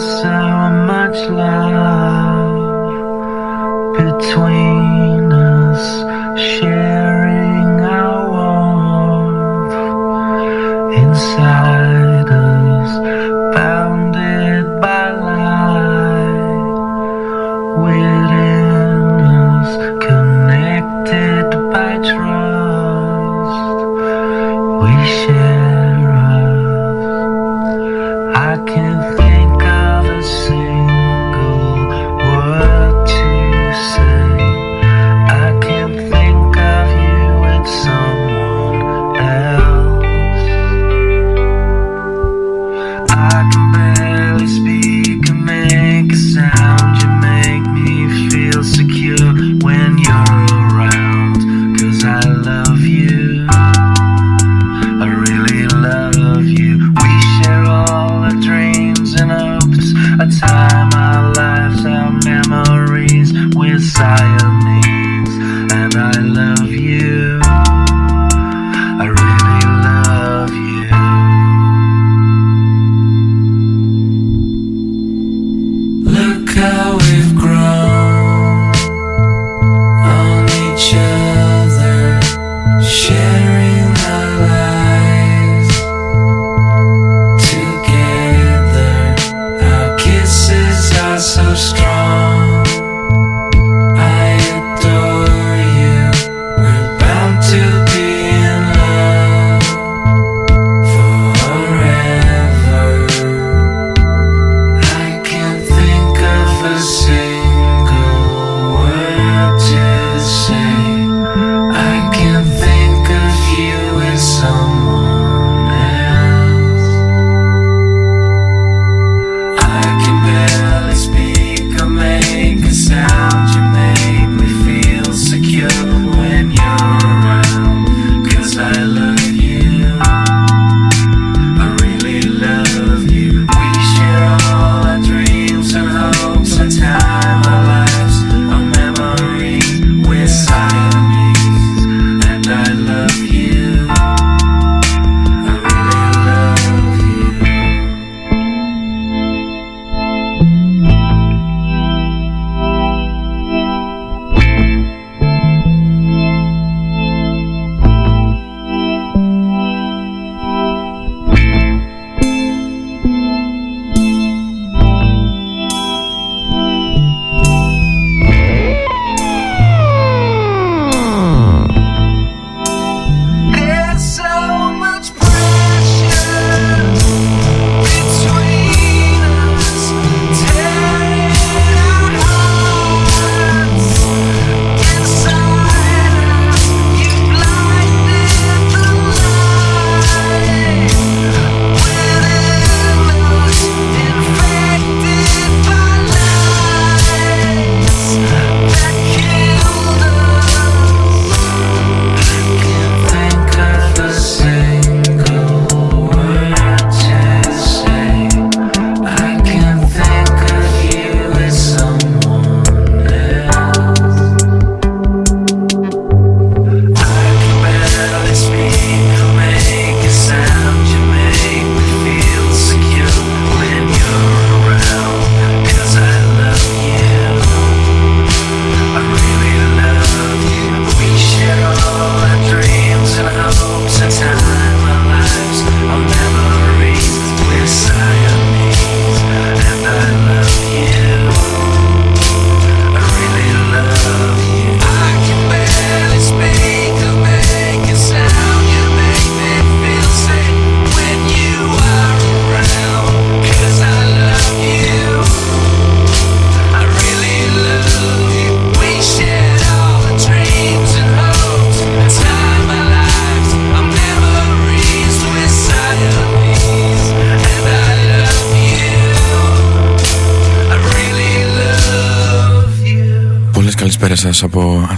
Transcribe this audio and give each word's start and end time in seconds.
So 0.00 0.32
much 0.86 1.28
love 1.28 2.56
between 3.98 5.30
us, 5.30 5.84
sharing 6.40 7.80
our 7.82 8.30
warmth 8.30 9.74
inside 10.96 12.30
us. 12.30 13.19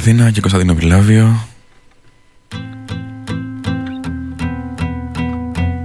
Αθήνα 0.05 0.31
και 0.31 0.41
Κωνσταντίνο 0.41 0.75
Πιλάβιο 0.75 1.47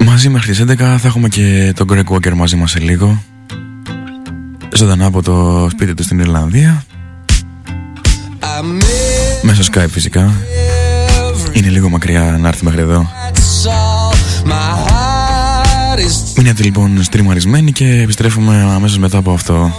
Μαζί 0.05 0.29
μέχρι 0.29 0.51
τις 0.51 0.63
11 0.63 0.75
θα 0.77 0.99
έχουμε 1.03 1.27
και 1.27 1.73
τον 1.75 1.87
Greg 1.91 2.13
Walker 2.13 2.33
μαζί 2.33 2.55
μας 2.55 2.71
σε 2.71 2.79
λίγο. 2.79 3.23
Ζωντανά 4.73 5.05
από 5.05 5.21
το 5.21 5.67
σπίτι 5.71 5.93
του 5.93 6.03
στην 6.03 6.19
Ιρλανδία. 6.19 6.83
Μέσω 9.41 9.63
Skype 9.73 9.89
φυσικά. 9.89 10.33
Είναι 11.53 11.69
λίγο 11.69 11.89
μακριά 11.89 12.37
να 12.39 12.47
έρθει 12.47 12.63
μέχρι 12.63 12.81
εδώ. 12.81 13.09
Μείνετε 16.37 16.63
λοιπόν 16.63 17.03
στριμαρισμένοι 17.03 17.71
και 17.71 18.01
επιστρέφουμε 18.01 18.71
αμέσως 18.75 18.97
μετά 18.97 19.17
από 19.17 19.31
αυτό. 19.31 19.73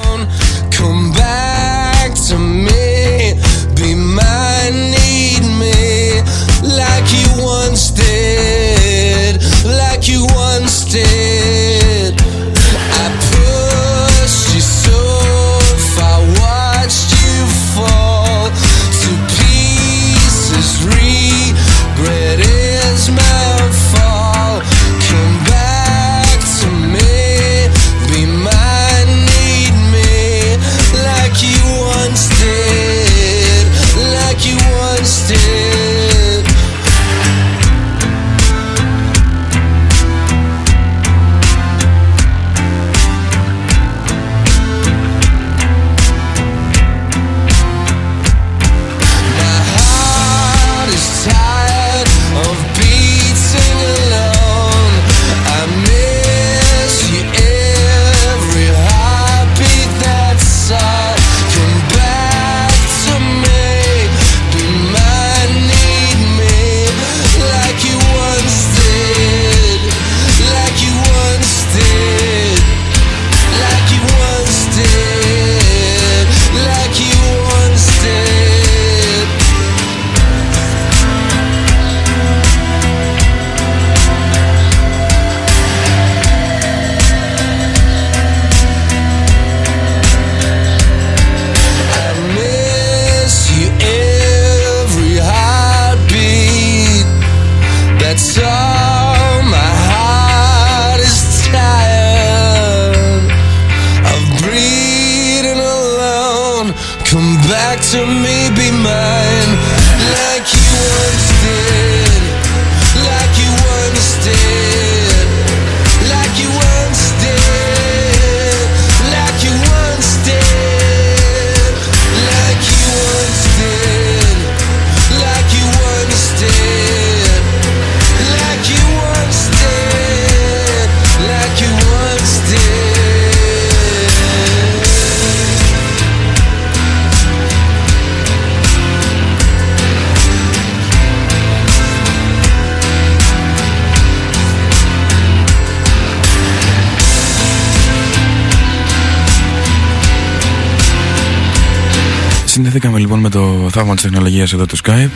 Συνδεθήκαμε 152.60 152.98
λοιπόν 152.98 153.18
με 153.20 153.28
το 153.28 153.68
θαύμα 153.70 153.94
της 153.94 154.02
τεχνολογίας 154.02 154.52
εδώ 154.52 154.66
του 154.66 154.76
Skype 154.76 155.10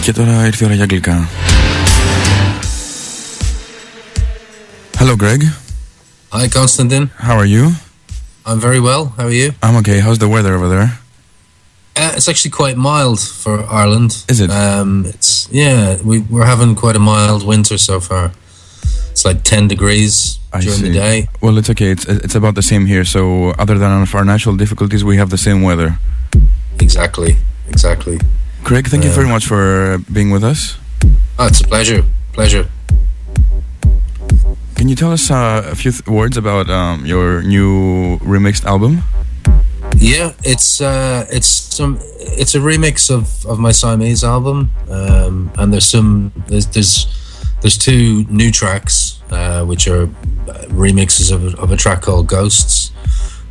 και 0.00 0.12
τώρα 0.12 0.46
ήρθε 0.46 0.64
η 0.64 0.66
ώρα 0.66 0.74
για 0.74 0.82
αγγλικά. 0.82 1.28
Hello 4.98 5.16
Greg, 5.16 5.42
Hi, 6.32 6.48
Constantine. 6.48 7.06
how 7.28 7.36
are 7.38 7.50
you? 7.54 7.64
I'm 8.46 8.60
very 8.60 8.80
well. 8.80 9.02
How 9.18 9.26
are 9.26 9.36
you? 9.40 9.48
I'm 9.62 9.76
okay, 9.80 9.98
how's 10.04 10.18
the 10.18 10.28
weather 10.34 10.52
over 10.58 10.68
there? 10.74 10.88
Uh, 11.96 12.12
it's 12.16 12.28
actually 12.32 12.54
quite 12.62 12.76
mild 12.76 13.18
for 13.42 13.56
Ireland. 13.82 14.10
Is 14.32 14.38
it? 14.44 14.50
Um, 14.50 14.90
it's 15.14 15.30
yeah. 15.62 15.80
We 16.08 16.16
we're 16.32 16.50
having 16.54 16.72
quite 16.82 16.96
a 17.02 17.04
mild 17.12 17.42
winter 17.52 17.78
so 17.88 17.96
far. 18.08 18.24
It's 19.16 19.24
like 19.24 19.44
ten 19.44 19.66
degrees 19.66 20.38
I 20.52 20.60
during 20.60 20.76
see. 20.76 20.88
the 20.88 20.92
day. 20.92 21.26
Well, 21.40 21.56
it's 21.56 21.70
okay, 21.70 21.90
it's, 21.90 22.04
it's 22.04 22.34
about 22.34 22.54
the 22.54 22.60
same 22.60 22.84
here, 22.84 23.02
so 23.02 23.54
other 23.58 23.78
than 23.78 23.90
our 23.90 24.24
natural 24.26 24.56
difficulties, 24.56 25.04
we 25.04 25.16
have 25.16 25.30
the 25.30 25.38
same 25.38 25.62
weather. 25.62 25.98
Exactly. 26.80 27.38
Exactly. 27.66 28.18
Craig, 28.62 28.88
thank 28.88 29.04
you 29.04 29.10
very 29.10 29.26
much 29.26 29.46
for 29.46 29.96
being 30.12 30.28
with 30.28 30.44
us. 30.44 30.76
Oh, 31.38 31.46
it's 31.46 31.62
a 31.62 31.64
pleasure. 31.64 32.04
Pleasure. 32.34 32.68
Can 34.74 34.90
you 34.90 34.94
tell 34.94 35.12
us 35.12 35.30
uh, 35.30 35.62
a 35.64 35.74
few 35.74 35.92
th- 35.92 36.06
words 36.06 36.36
about 36.36 36.68
um, 36.68 37.06
your 37.06 37.40
new 37.40 38.18
remixed 38.18 38.66
album? 38.66 39.02
Yeah, 39.96 40.34
it's 40.44 40.82
uh, 40.82 41.24
it's 41.30 41.46
some 41.48 41.98
it's 42.38 42.54
a 42.54 42.58
remix 42.58 43.08
of, 43.08 43.46
of 43.46 43.58
my 43.58 43.72
Siamese 43.72 44.22
album, 44.24 44.72
um, 44.90 45.50
and 45.56 45.72
there's 45.72 45.86
some 45.88 46.32
there's 46.48 46.66
there's 46.66 47.06
there's 47.66 47.76
two 47.76 48.22
new 48.30 48.52
tracks 48.52 49.20
uh, 49.32 49.64
which 49.64 49.88
are 49.88 50.04
uh, 50.04 50.66
remixes 50.68 51.32
of 51.32 51.56
of 51.56 51.72
a 51.72 51.76
track 51.76 52.00
called 52.00 52.28
Ghosts, 52.28 52.92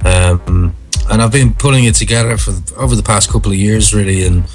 um, 0.05 0.73
and 1.11 1.21
I've 1.21 1.33
been 1.33 1.53
pulling 1.53 1.83
it 1.83 1.95
together 1.95 2.37
for 2.37 2.53
over 2.77 2.95
the 2.95 3.03
past 3.03 3.29
couple 3.29 3.51
of 3.51 3.57
years 3.57 3.93
really, 3.93 4.25
and 4.25 4.45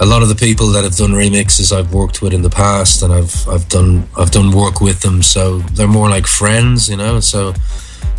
a 0.00 0.06
lot 0.06 0.22
of 0.22 0.30
the 0.30 0.34
people 0.34 0.68
that 0.68 0.84
have 0.84 0.96
done 0.96 1.10
remixes 1.10 1.70
I've 1.70 1.92
worked 1.92 2.22
with 2.22 2.32
in 2.32 2.40
the 2.40 2.48
past, 2.48 3.02
and 3.02 3.12
I've 3.12 3.46
I've 3.46 3.68
done 3.68 4.08
I've 4.16 4.30
done 4.30 4.50
work 4.52 4.80
with 4.80 5.00
them, 5.00 5.22
so 5.22 5.58
they're 5.74 5.86
more 5.86 6.08
like 6.08 6.26
friends, 6.26 6.88
you 6.88 6.96
know. 6.96 7.20
So, 7.20 7.52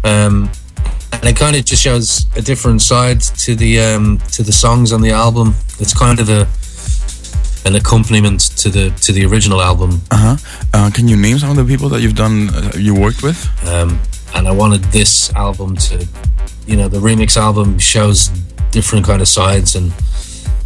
um, 0.03 0.51
and 1.13 1.23
it 1.23 1.35
kind 1.35 1.55
of 1.55 1.65
just 1.65 1.81
shows 1.81 2.27
a 2.35 2.43
different 2.43 2.83
side 2.83 3.21
to 3.21 3.55
the 3.55 3.79
um, 3.79 4.19
to 4.33 4.43
the 4.43 4.53
songs 4.53 4.93
on 4.93 5.01
the 5.01 5.09
album. 5.09 5.55
It's 5.79 5.97
kind 5.97 6.19
of 6.19 6.29
a 6.29 6.47
an 7.65 7.75
accompaniment 7.75 8.39
to 8.57 8.69
the 8.69 8.91
to 9.01 9.11
the 9.11 9.25
original 9.25 9.61
album, 9.61 10.01
Uh-huh. 10.11 10.35
Uh, 10.73 10.89
can 10.91 11.07
you 11.07 11.17
name 11.17 11.39
some 11.39 11.49
of 11.49 11.55
the 11.57 11.65
people 11.65 11.89
that 11.89 12.01
you've 12.01 12.15
done, 12.15 12.49
uh, 12.49 12.71
you 12.77 12.93
worked 12.93 13.23
with? 13.23 13.39
um, 13.67 13.99
and 14.35 14.47
I 14.47 14.51
wanted 14.51 14.83
this 14.91 15.31
album 15.33 15.75
to, 15.77 16.05
you 16.67 16.75
know, 16.75 16.89
the 16.89 16.99
remix 16.99 17.37
album 17.37 17.79
shows 17.79 18.29
different 18.71 19.05
kind 19.05 19.21
of 19.21 19.27
sides 19.27 19.75
and 19.75 19.91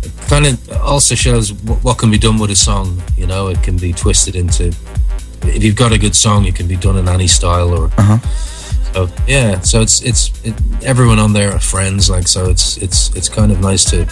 it 0.01 0.11
kind 0.27 0.45
of 0.47 0.71
also 0.81 1.13
shows 1.15 1.53
what, 1.67 1.83
what 1.83 1.97
can 1.97 2.09
be 2.11 2.17
done 2.17 2.39
with 2.39 2.49
a 2.51 2.55
song. 2.55 3.01
You 3.17 3.27
know, 3.27 3.49
it 3.49 3.61
can 3.63 3.77
be 3.77 3.93
twisted 3.93 4.35
into. 4.35 4.73
If 5.43 5.63
you've 5.63 5.75
got 5.75 5.91
a 5.91 5.97
good 5.97 6.15
song, 6.15 6.45
it 6.45 6.55
can 6.55 6.67
be 6.67 6.75
done 6.77 6.97
in 6.97 7.07
any 7.07 7.27
style 7.27 7.69
or. 7.73 7.91
Uh-huh. 7.97 8.17
So 8.93 9.07
yeah, 9.27 9.61
so 9.61 9.81
it's 9.81 10.01
it's 10.01 10.31
it, 10.43 10.53
everyone 10.83 11.19
on 11.19 11.33
there 11.33 11.51
are 11.51 11.59
friends, 11.59 12.09
like 12.09 12.27
so. 12.27 12.49
It's 12.49 12.77
it's 12.77 13.15
it's 13.15 13.29
kind 13.29 13.51
of 13.51 13.59
nice 13.61 13.83
to 13.91 14.07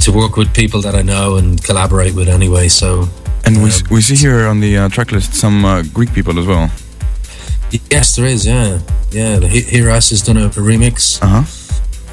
to 0.00 0.12
work 0.12 0.36
with 0.36 0.52
people 0.54 0.80
that 0.82 0.94
I 0.94 1.02
know 1.02 1.36
and 1.36 1.62
collaborate 1.62 2.14
with 2.14 2.28
anyway. 2.28 2.68
So 2.68 3.08
And 3.44 3.56
we, 3.62 3.70
Um, 3.70 3.82
we 3.90 4.00
see 4.02 4.16
here 4.16 4.46
on 4.46 4.60
the 4.60 4.76
uh, 4.78 4.88
track 4.88 5.12
list 5.12 5.34
some 5.34 5.64
uh, 5.64 5.82
Greek 5.94 6.12
people 6.12 6.38
as 6.38 6.46
well. 6.46 6.70
yes, 7.90 8.16
there 8.16 8.26
is. 8.26 8.44
Yeah, 8.46 8.78
yeah. 9.12 9.38
Hiras 9.72 10.10
has 10.10 10.22
done 10.22 10.36
a, 10.36 10.46
a 10.46 10.60
remix. 10.62 11.20
Uh-huh. 11.22 11.44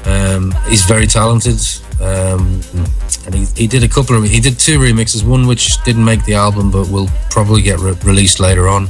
Um, 0.04 0.54
he's 0.68 0.84
very 0.86 1.06
talented, 1.06 1.58
um, 2.00 2.60
and 3.26 3.34
he, 3.34 3.44
he 3.56 3.66
did 3.66 3.82
a 3.82 3.88
couple 3.88 4.16
of 4.16 4.24
he 4.24 4.40
did 4.40 4.58
two 4.58 4.78
remixes. 4.78 5.22
One 5.24 5.46
which 5.46 5.82
didn't 5.84 6.04
make 6.04 6.24
the 6.24 6.34
album, 6.34 6.70
but 6.70 6.88
will 6.88 7.08
probably 7.30 7.62
get 7.62 7.78
re- 7.80 7.96
released 8.04 8.40
later 8.40 8.68
on. 8.68 8.88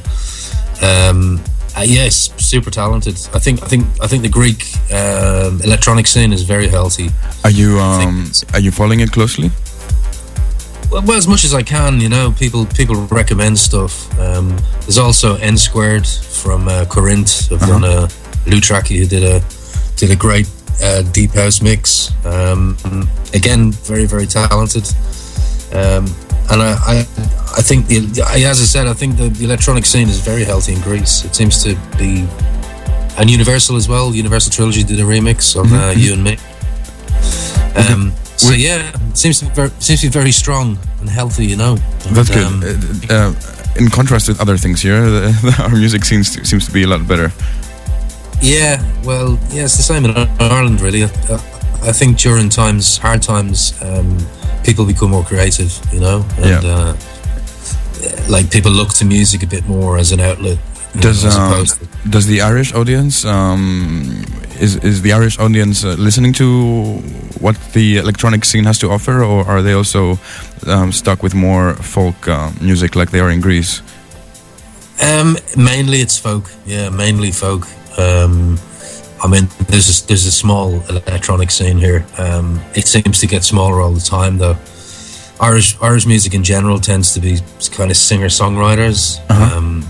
Um, 0.82 1.40
uh, 1.76 1.82
yes, 1.82 2.30
super 2.36 2.70
talented. 2.70 3.14
I 3.34 3.38
think 3.38 3.62
I 3.62 3.66
think 3.66 3.86
I 4.00 4.06
think 4.06 4.22
the 4.22 4.28
Greek 4.28 4.64
um, 4.92 5.60
electronic 5.62 6.06
scene 6.06 6.32
is 6.32 6.42
very 6.42 6.68
healthy. 6.68 7.10
Are 7.44 7.50
you 7.50 7.78
um, 7.78 8.30
are 8.54 8.60
you 8.60 8.70
following 8.70 9.00
it 9.00 9.12
closely? 9.12 9.50
well, 10.90 11.02
well, 11.02 11.18
as 11.18 11.28
much 11.28 11.44
as 11.44 11.54
I 11.54 11.62
can, 11.62 12.00
you 12.00 12.08
know, 12.08 12.32
people 12.32 12.66
people 12.66 12.96
recommend 13.06 13.58
stuff. 13.58 14.08
Um, 14.18 14.56
there's 14.80 14.98
also 14.98 15.36
N 15.36 15.56
squared 15.56 16.06
from 16.06 16.68
uh, 16.68 16.86
Corinth. 16.86 17.52
I've 17.52 17.60
done 17.60 17.84
a 17.84 18.08
Lou 18.46 18.60
Tracky 18.60 18.98
who 18.98 19.06
did 19.06 19.22
a 19.22 19.42
did 19.96 20.10
a 20.10 20.16
great 20.16 20.48
uh, 20.82 21.02
deep 21.02 21.32
house 21.32 21.60
mix. 21.60 22.10
Um, 22.24 22.76
again, 23.34 23.72
very 23.72 24.06
very 24.06 24.26
talented. 24.26 24.88
Um, 25.72 26.06
and 26.50 26.62
I, 26.62 26.72
I, 26.86 26.98
I 27.58 27.62
think 27.62 27.86
the, 27.88 27.98
as 28.32 28.60
I 28.60 28.64
said, 28.64 28.86
I 28.86 28.94
think 28.94 29.16
the, 29.16 29.28
the 29.28 29.44
electronic 29.44 29.84
scene 29.84 30.08
is 30.08 30.20
very 30.20 30.44
healthy 30.44 30.72
in 30.74 30.80
Greece. 30.80 31.24
It 31.24 31.34
seems 31.34 31.62
to 31.64 31.74
be, 31.98 32.26
and 33.18 33.28
Universal 33.30 33.76
as 33.76 33.88
well. 33.88 34.14
Universal 34.14 34.52
Trilogy 34.52 34.82
did 34.82 34.98
a 34.98 35.02
remix 35.02 35.56
of 35.56 35.70
uh, 35.72 35.92
you 35.94 36.14
and 36.14 36.24
me. 36.24 36.38
Um, 37.76 38.12
so 38.36 38.52
yeah, 38.54 38.92
it 39.10 39.16
seems 39.18 39.40
to 39.40 39.46
be 39.46 39.50
very, 39.52 39.70
seems 39.78 40.00
to 40.00 40.06
be 40.06 40.12
very 40.12 40.32
strong 40.32 40.78
and 41.00 41.08
healthy. 41.10 41.46
You 41.46 41.56
know, 41.56 41.76
That's 42.12 42.30
good. 42.30 42.46
um, 42.46 42.62
Uh, 43.10 43.14
uh, 43.14 43.34
in 43.76 43.90
contrast 43.90 44.28
with 44.28 44.40
other 44.40 44.56
things 44.56 44.80
here, 44.80 45.00
the, 45.02 45.56
our 45.62 45.76
music 45.76 46.04
seems 46.04 46.34
to, 46.34 46.44
seems 46.44 46.64
to 46.66 46.72
be 46.72 46.82
a 46.84 46.86
lot 46.86 47.06
better. 47.06 47.30
Yeah, 48.40 48.80
well, 49.04 49.38
yeah, 49.50 49.64
it's 49.64 49.76
the 49.76 49.82
same 49.82 50.04
in 50.04 50.16
Ireland, 50.40 50.80
really. 50.80 51.04
I, 51.04 51.08
I 51.82 51.92
think 51.92 52.18
during 52.18 52.48
times, 52.50 52.98
hard 52.98 53.22
times, 53.22 53.72
um, 53.82 54.16
people 54.64 54.84
become 54.84 55.10
more 55.10 55.24
creative, 55.24 55.72
you 55.92 56.00
know, 56.00 56.24
and 56.38 56.62
Yeah. 56.62 56.70
uh, 56.74 56.94
like 58.28 58.50
people 58.50 58.72
look 58.72 58.92
to 58.94 59.04
music 59.04 59.42
a 59.42 59.46
bit 59.46 59.66
more 59.68 59.98
as 60.00 60.12
an 60.12 60.20
outlet. 60.20 60.58
Does 61.00 61.22
know, 61.24 61.30
um, 61.30 61.64
to- 61.66 61.86
does 62.10 62.26
the 62.26 62.40
Irish 62.40 62.72
audience 62.74 63.24
um, 63.24 64.24
is 64.60 64.76
is 64.82 65.00
the 65.02 65.12
Irish 65.12 65.38
audience 65.38 65.84
uh, 65.86 65.94
listening 65.98 66.32
to 66.34 66.44
what 67.40 67.56
the 67.72 67.98
electronic 67.98 68.44
scene 68.44 68.64
has 68.66 68.78
to 68.78 68.90
offer, 68.90 69.22
or 69.22 69.44
are 69.46 69.62
they 69.62 69.74
also 69.74 70.18
um, 70.66 70.92
stuck 70.92 71.22
with 71.22 71.34
more 71.34 71.74
folk 71.74 72.26
uh, 72.28 72.50
music 72.60 72.94
like 72.96 73.10
they 73.10 73.20
are 73.20 73.30
in 73.32 73.40
Greece? 73.40 73.82
Um, 75.00 75.36
mainly 75.56 76.00
it's 76.00 76.18
folk. 76.18 76.50
Yeah, 76.66 76.90
mainly 76.90 77.30
folk. 77.32 77.66
I 79.22 79.28
mean, 79.28 79.48
there's 79.68 80.02
a, 80.02 80.06
there's 80.06 80.26
a 80.26 80.32
small 80.32 80.80
electronic 80.88 81.50
scene 81.50 81.78
here. 81.78 82.06
Um, 82.18 82.60
it 82.74 82.86
seems 82.86 83.20
to 83.20 83.26
get 83.26 83.44
smaller 83.44 83.80
all 83.80 83.92
the 83.92 84.00
time, 84.00 84.38
though. 84.38 84.56
Irish 85.40 85.76
Irish 85.80 86.06
music 86.06 86.34
in 86.34 86.42
general 86.42 86.78
tends 86.80 87.14
to 87.14 87.20
be 87.20 87.38
kind 87.70 87.90
of 87.90 87.96
singer 87.96 88.26
songwriters, 88.26 89.18
um, 89.30 89.84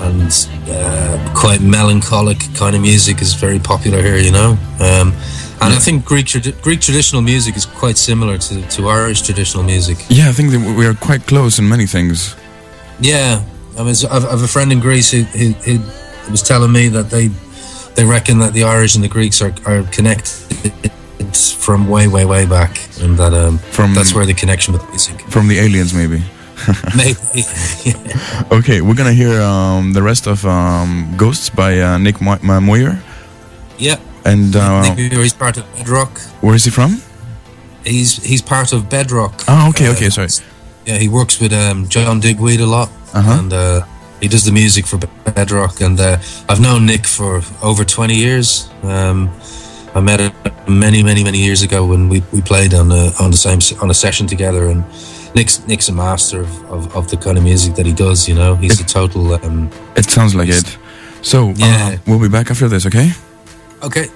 and 0.00 0.32
uh, 0.68 1.34
quite 1.36 1.60
melancholic 1.60 2.38
kind 2.54 2.74
of 2.74 2.82
music 2.82 3.22
is 3.22 3.34
very 3.34 3.58
popular 3.58 4.02
here. 4.02 4.16
You 4.16 4.32
know, 4.32 4.58
um, 4.80 5.12
and 5.60 5.74
I 5.74 5.78
think 5.78 6.04
Greek 6.04 6.26
Greek 6.60 6.80
traditional 6.80 7.22
music 7.22 7.56
is 7.56 7.66
quite 7.66 7.96
similar 7.96 8.38
to, 8.38 8.68
to 8.68 8.88
Irish 8.88 9.22
traditional 9.22 9.62
music. 9.62 9.98
Yeah, 10.08 10.28
I 10.28 10.32
think 10.32 10.50
that 10.50 10.76
we 10.76 10.86
are 10.86 10.94
quite 10.94 11.26
close 11.26 11.58
in 11.58 11.68
many 11.68 11.86
things. 11.86 12.34
Yeah, 13.00 13.44
I 13.78 13.84
mean, 13.84 13.94
I've, 14.10 14.24
I've 14.24 14.42
a 14.42 14.48
friend 14.48 14.72
in 14.72 14.80
Greece 14.80 15.12
who, 15.12 15.22
who, 15.22 15.52
who 15.52 16.30
was 16.32 16.42
telling 16.42 16.72
me 16.72 16.88
that 16.88 17.10
they 17.10 17.30
they 17.98 18.04
reckon 18.04 18.38
that 18.38 18.52
the 18.52 18.62
Irish 18.62 18.94
and 18.94 19.02
the 19.04 19.08
Greeks 19.08 19.42
are, 19.42 19.52
are 19.66 19.82
connected 19.90 20.72
from 21.58 21.88
way, 21.88 22.06
way, 22.08 22.24
way 22.24 22.46
back, 22.46 22.78
and 23.02 23.16
that 23.18 23.34
um, 23.34 23.58
From- 23.58 23.94
that's 23.94 24.14
where 24.14 24.24
the 24.26 24.34
connection 24.34 24.72
with 24.72 24.88
music. 24.88 25.20
From 25.28 25.48
the 25.48 25.58
aliens, 25.58 25.92
maybe. 25.92 26.22
Maybe. 26.96 27.42
Okay, 28.58 28.80
we're 28.80 28.94
gonna 28.96 29.12
hear 29.12 29.40
um, 29.40 29.92
the 29.92 30.02
rest 30.02 30.26
of 30.26 30.44
um, 30.44 31.14
Ghosts 31.16 31.50
by 31.50 31.80
uh, 31.80 31.98
Nick 31.98 32.20
Mo- 32.20 32.60
Moyer. 32.60 32.98
yeah. 33.78 33.96
And 34.24 34.54
uh, 34.56 34.82
Nick 34.82 34.96
Muir, 35.12 35.22
he's 35.22 35.32
part 35.34 35.56
of 35.56 35.64
Bedrock. 35.76 36.18
where 36.42 36.54
is 36.56 36.64
he 36.64 36.70
from? 36.70 37.00
He's 37.84 38.16
he's 38.24 38.42
part 38.42 38.72
of 38.72 38.88
Bedrock. 38.90 39.32
Oh, 39.48 39.68
okay, 39.70 39.88
okay, 39.90 40.10
sorry. 40.10 40.28
Yeah, 40.86 40.98
he 40.98 41.08
works 41.08 41.40
with 41.40 41.52
um, 41.52 41.86
John 41.88 42.20
Digweed 42.20 42.60
a 42.60 42.66
lot, 42.66 42.88
Uh-huh. 43.14 43.38
and 43.38 43.52
uh, 43.52 43.80
he 44.20 44.28
does 44.28 44.44
the 44.44 44.52
music 44.52 44.86
for 44.86 44.98
Bedrock. 45.34 45.80
And 45.80 45.98
uh, 46.00 46.18
I've 46.48 46.60
known 46.60 46.86
Nick 46.86 47.06
for 47.06 47.42
over 47.62 47.84
twenty 47.84 48.14
years. 48.16 48.68
Um, 48.82 49.30
I 49.94 50.00
met 50.00 50.20
him 50.20 50.32
many, 50.68 51.02
many, 51.02 51.24
many 51.24 51.38
years 51.38 51.62
ago 51.62 51.86
when 51.86 52.08
we, 52.08 52.22
we 52.32 52.40
played 52.42 52.74
on 52.74 52.92
a, 52.92 53.10
on 53.20 53.30
the 53.30 53.36
same 53.36 53.58
on 53.80 53.90
a 53.90 53.94
session 53.94 54.26
together. 54.26 54.68
And 54.68 54.84
Nick's 55.34 55.66
Nick's 55.66 55.88
a 55.88 55.92
master 55.92 56.40
of, 56.40 56.64
of, 56.70 56.96
of 56.96 57.08
the 57.10 57.16
kind 57.16 57.38
of 57.38 57.44
music 57.44 57.74
that 57.76 57.86
he 57.86 57.92
does. 57.92 58.28
You 58.28 58.34
know, 58.34 58.54
he's 58.54 58.80
a 58.80 58.84
total. 58.84 59.34
Um, 59.44 59.70
It 59.96 60.04
sounds 60.10 60.34
like 60.34 60.48
it. 60.48 60.78
So 61.22 61.50
uh, 61.50 61.54
Yeah. 61.56 61.96
we'll 62.06 62.20
be 62.20 62.28
back 62.28 62.50
after 62.50 62.68
this, 62.68 62.86
okay? 62.86 63.10
okay. 63.82 64.06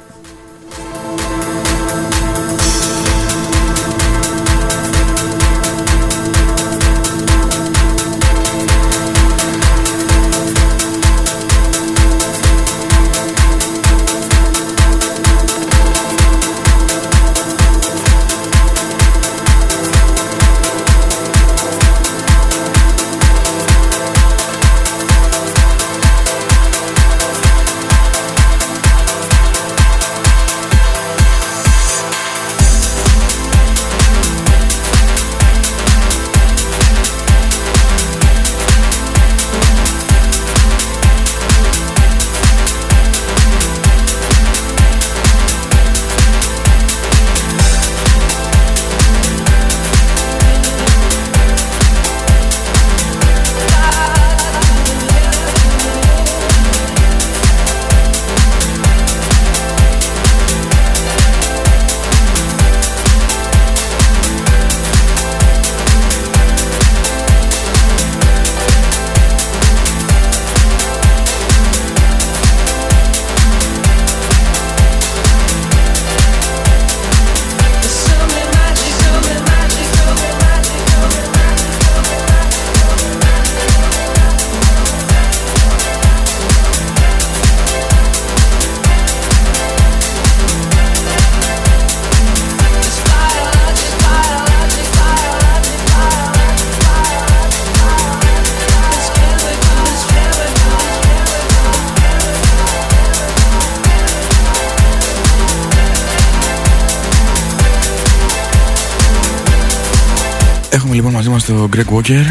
Έχουμε 111.48 111.60
λοιπόν 111.60 111.70
μαζί 111.70 111.70
μας 111.70 111.70
τον 111.70 111.70
Greg 111.72 111.94
Walker. 111.96 112.24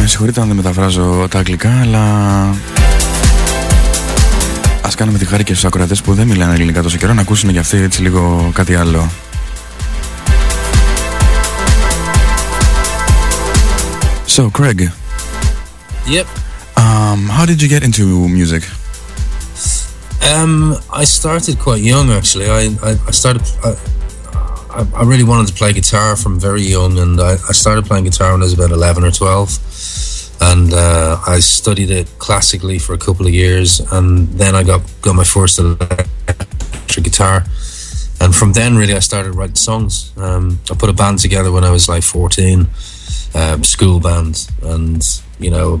Με 0.00 0.06
συγχωρείτε 0.06 0.40
αν 0.40 0.46
δεν 0.46 0.56
μεταφράζω 0.56 1.26
τα 1.30 1.38
αγγλικά, 1.38 1.80
αλλά 1.80 2.00
ας 4.80 4.94
κάνουμε 4.94 5.18
τη 5.18 5.24
χάρη 5.24 5.44
και 5.44 5.52
στους 5.52 5.64
ακροατές 5.64 6.00
που 6.00 6.14
δεν 6.14 6.26
μιλάνε 6.26 6.54
ελληνικά 6.54 6.82
τόσο 6.82 6.96
καιρό 6.96 7.12
να 7.14 7.20
ακούσουν 7.20 7.52
και 7.52 7.58
αυτοί 7.58 7.76
έτσι 7.76 8.02
λίγο 8.02 8.50
κάτι 8.54 8.74
άλλο. 8.74 9.10
So, 14.36 14.50
Craig, 14.58 14.80
Yep. 16.06 16.26
um, 16.76 17.28
how 17.36 17.44
did 17.44 17.60
you 17.62 17.68
get 17.68 17.82
into 17.88 18.04
music? 18.38 18.62
Um, 20.34 20.54
I 21.02 21.04
started 21.04 21.54
quite 21.66 21.82
young 21.92 22.06
actually. 22.18 22.48
I 22.60 22.62
I, 22.90 22.92
I 23.10 23.12
started. 23.20 23.42
I, 23.68 23.70
I 24.74 24.86
I 24.94 25.04
really 25.04 25.24
wanted 25.24 25.48
to 25.48 25.54
play 25.54 25.72
guitar 25.72 26.16
from 26.16 26.40
very 26.40 26.62
young, 26.62 26.98
and 26.98 27.20
I, 27.20 27.32
I 27.32 27.52
started 27.52 27.84
playing 27.84 28.04
guitar 28.04 28.32
when 28.32 28.42
I 28.42 28.44
was 28.44 28.54
about 28.54 28.70
eleven 28.70 29.04
or 29.04 29.10
twelve, 29.10 29.50
and 30.40 30.72
uh, 30.72 31.20
I 31.26 31.40
studied 31.40 31.90
it 31.90 32.08
classically 32.18 32.78
for 32.78 32.94
a 32.94 32.98
couple 32.98 33.26
of 33.26 33.34
years, 33.34 33.80
and 33.92 34.28
then 34.28 34.54
I 34.54 34.62
got 34.62 34.80
got 35.02 35.14
my 35.14 35.24
first 35.24 35.58
electric 35.58 37.04
guitar. 37.04 37.44
and 38.20 38.34
from 38.34 38.52
then 38.52 38.76
really 38.76 38.94
I 38.94 39.00
started 39.00 39.34
writing 39.34 39.56
songs. 39.56 40.12
Um, 40.16 40.60
I 40.70 40.74
put 40.74 40.88
a 40.88 40.92
band 40.92 41.18
together 41.18 41.50
when 41.50 41.64
I 41.64 41.70
was 41.70 41.88
like 41.88 42.04
14, 42.04 42.66
um, 43.34 43.64
school 43.64 43.98
band, 44.00 44.48
and 44.62 45.02
you 45.38 45.50
know, 45.50 45.80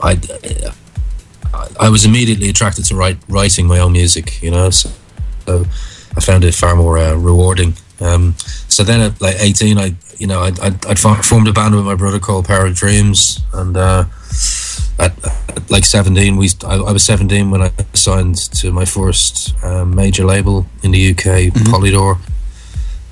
I 0.00 0.18
I 1.80 1.88
was 1.88 2.04
immediately 2.04 2.48
attracted 2.50 2.84
to 2.86 2.94
write, 2.94 3.18
writing 3.28 3.66
my 3.66 3.78
own 3.80 3.92
music. 3.92 4.42
You 4.42 4.50
know, 4.50 4.70
so, 4.70 4.90
so 5.46 5.64
I 6.16 6.20
found 6.20 6.44
it 6.44 6.54
far 6.54 6.76
more 6.76 6.98
uh, 6.98 7.14
rewarding. 7.14 7.74
Um, 8.00 8.34
so 8.68 8.84
then 8.84 9.00
at 9.00 9.20
like 9.20 9.36
18, 9.38 9.78
I 9.78 9.94
you 10.18 10.26
know 10.26 10.40
I 10.40 10.52
I 10.62 10.74
I'd 10.88 10.98
formed 10.98 11.48
a 11.48 11.52
band 11.52 11.74
with 11.74 11.84
my 11.84 11.94
brother 11.94 12.18
called 12.18 12.46
Power 12.46 12.66
of 12.66 12.74
Dreams, 12.74 13.40
and 13.52 13.76
uh, 13.76 14.04
at, 14.98 15.12
at, 15.48 15.70
like 15.70 15.84
17, 15.84 16.36
we 16.36 16.48
I, 16.64 16.76
I, 16.76 16.92
was 16.92 17.04
17 17.04 17.50
when 17.50 17.62
I 17.62 17.70
signed 17.94 18.36
to 18.36 18.72
my 18.72 18.84
first 18.84 19.54
um, 19.64 19.94
major 19.94 20.24
label 20.24 20.66
in 20.82 20.90
the 20.90 21.10
UK, 21.10 21.52
mm-hmm. 21.52 21.72
Polydor, 21.72 22.18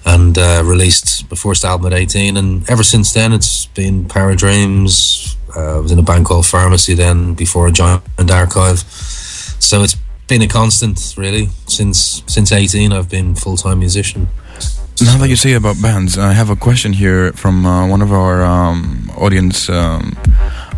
and 0.04 0.36
uh, 0.36 0.62
released 0.64 1.30
my 1.30 1.36
first 1.36 1.64
album 1.64 1.92
at 1.92 1.98
18. 1.98 2.36
And 2.36 2.68
ever 2.68 2.82
since 2.82 3.12
then, 3.12 3.32
it's 3.32 3.66
been 3.66 4.06
Power 4.06 4.30
of 4.30 4.38
Dreams. 4.38 5.36
Uh, 5.54 5.76
I 5.76 5.80
was 5.80 5.92
in 5.92 5.98
a 5.98 6.02
band 6.02 6.26
called 6.26 6.46
Pharmacy 6.46 6.94
then 6.94 7.34
before 7.34 7.68
I 7.68 7.70
joined 7.70 8.30
Archive. 8.30 8.78
So 8.78 9.82
it's 9.82 9.96
been 10.26 10.42
a 10.42 10.48
constant 10.48 11.14
really 11.16 11.48
since 11.68 12.22
since 12.26 12.50
18 12.50 12.92
i've 12.92 13.08
been 13.08 13.34
full-time 13.34 13.78
musician 13.78 14.26
now 15.04 15.18
that 15.18 15.28
you 15.28 15.36
say 15.36 15.52
about 15.52 15.80
bands 15.82 16.16
i 16.18 16.32
have 16.32 16.50
a 16.50 16.56
question 16.56 16.92
here 16.92 17.32
from 17.32 17.66
uh, 17.66 17.86
one 17.86 18.02
of 18.02 18.12
our 18.12 18.42
um, 18.44 19.10
audience 19.16 19.68
um, 19.68 20.16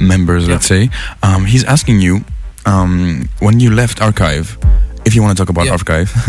members 0.00 0.46
yeah. 0.46 0.54
let's 0.54 0.66
say 0.66 0.90
um, 1.22 1.44
he's 1.44 1.64
asking 1.64 2.00
you 2.00 2.20
um, 2.66 3.28
when 3.40 3.60
you 3.60 3.70
left 3.70 4.02
archive 4.02 4.58
if 5.04 5.14
you 5.14 5.22
want 5.22 5.36
to 5.36 5.42
talk 5.42 5.50
about 5.50 5.66
yeah. 5.66 5.72
archive 5.72 6.12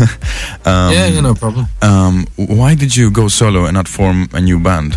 um, 0.66 0.92
yeah, 0.92 1.06
yeah 1.06 1.20
no 1.20 1.34
problem 1.34 1.66
um, 1.82 2.26
why 2.36 2.74
did 2.74 2.96
you 2.96 3.10
go 3.10 3.28
solo 3.28 3.64
and 3.64 3.74
not 3.74 3.88
form 3.88 4.28
a 4.32 4.40
new 4.40 4.58
band 4.58 4.96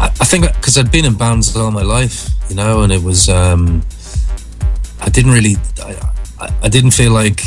I, 0.00 0.06
I 0.06 0.24
think 0.24 0.46
because 0.54 0.76
I'd 0.78 0.90
been 0.90 1.04
in 1.04 1.14
bands 1.14 1.56
all 1.56 1.70
my 1.70 1.82
life, 1.82 2.28
you 2.48 2.56
know, 2.56 2.82
and 2.82 2.92
it 2.92 3.02
was 3.02 3.28
um, 3.28 3.82
I 5.00 5.08
didn't 5.08 5.32
really 5.32 5.56
I, 5.80 6.52
I 6.62 6.68
didn't 6.68 6.90
feel 6.90 7.12
like 7.12 7.40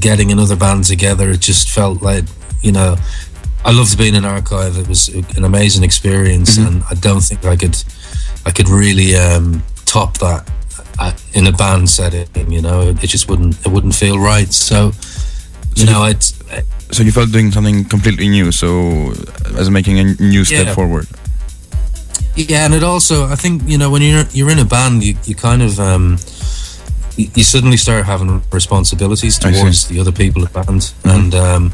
getting 0.00 0.32
another 0.32 0.56
band 0.56 0.84
together. 0.84 1.30
It 1.30 1.40
just 1.40 1.68
felt 1.68 2.02
like, 2.02 2.24
you 2.64 2.72
know, 2.72 2.96
I 3.64 3.72
loved 3.72 3.96
being 3.96 4.14
in 4.14 4.24
archive. 4.24 4.78
It 4.78 4.88
was 4.88 5.08
an 5.08 5.44
amazing 5.44 5.84
experience, 5.84 6.56
mm-hmm. 6.56 6.66
and 6.66 6.82
I 6.90 6.94
don't 6.94 7.20
think 7.20 7.44
I 7.44 7.56
could, 7.56 7.76
I 8.46 8.50
could 8.50 8.68
really 8.68 9.14
um, 9.14 9.62
top 9.84 10.18
that 10.18 10.50
uh, 10.98 11.12
in 11.34 11.46
a 11.46 11.52
band 11.52 11.88
setting. 11.88 12.50
You 12.50 12.62
know, 12.62 12.88
it 12.88 13.08
just 13.08 13.28
wouldn't, 13.28 13.64
it 13.64 13.68
wouldn't 13.68 13.94
feel 13.94 14.18
right. 14.18 14.52
So, 14.52 14.92
you 15.76 15.86
so 15.86 15.92
know, 15.92 16.02
I'd. 16.02 16.22
So 16.22 17.02
you 17.02 17.12
felt 17.12 17.32
doing 17.32 17.50
something 17.50 17.84
completely 17.84 18.28
new. 18.28 18.52
So, 18.52 19.12
as 19.56 19.70
making 19.70 19.98
a 19.98 20.04
new 20.04 20.44
step 20.44 20.66
yeah. 20.66 20.74
forward. 20.74 21.06
Yeah, 22.36 22.64
and 22.64 22.74
it 22.74 22.82
also, 22.82 23.26
I 23.26 23.36
think, 23.36 23.62
you 23.66 23.78
know, 23.78 23.90
when 23.90 24.02
you're 24.02 24.24
you're 24.32 24.50
in 24.50 24.58
a 24.58 24.64
band, 24.64 25.04
you, 25.04 25.14
you 25.24 25.34
kind 25.34 25.62
of. 25.62 25.78
Um, 25.78 26.18
you 27.16 27.44
suddenly 27.44 27.76
start 27.76 28.04
having 28.04 28.42
responsibilities 28.50 29.38
towards 29.38 29.86
the 29.86 30.00
other 30.00 30.10
people 30.10 30.44
at 30.44 30.52
band, 30.52 30.80
mm-hmm. 30.80 31.10
and 31.10 31.34
um, 31.34 31.72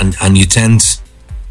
and 0.00 0.16
and 0.22 0.36
you 0.36 0.44
tend 0.44 1.00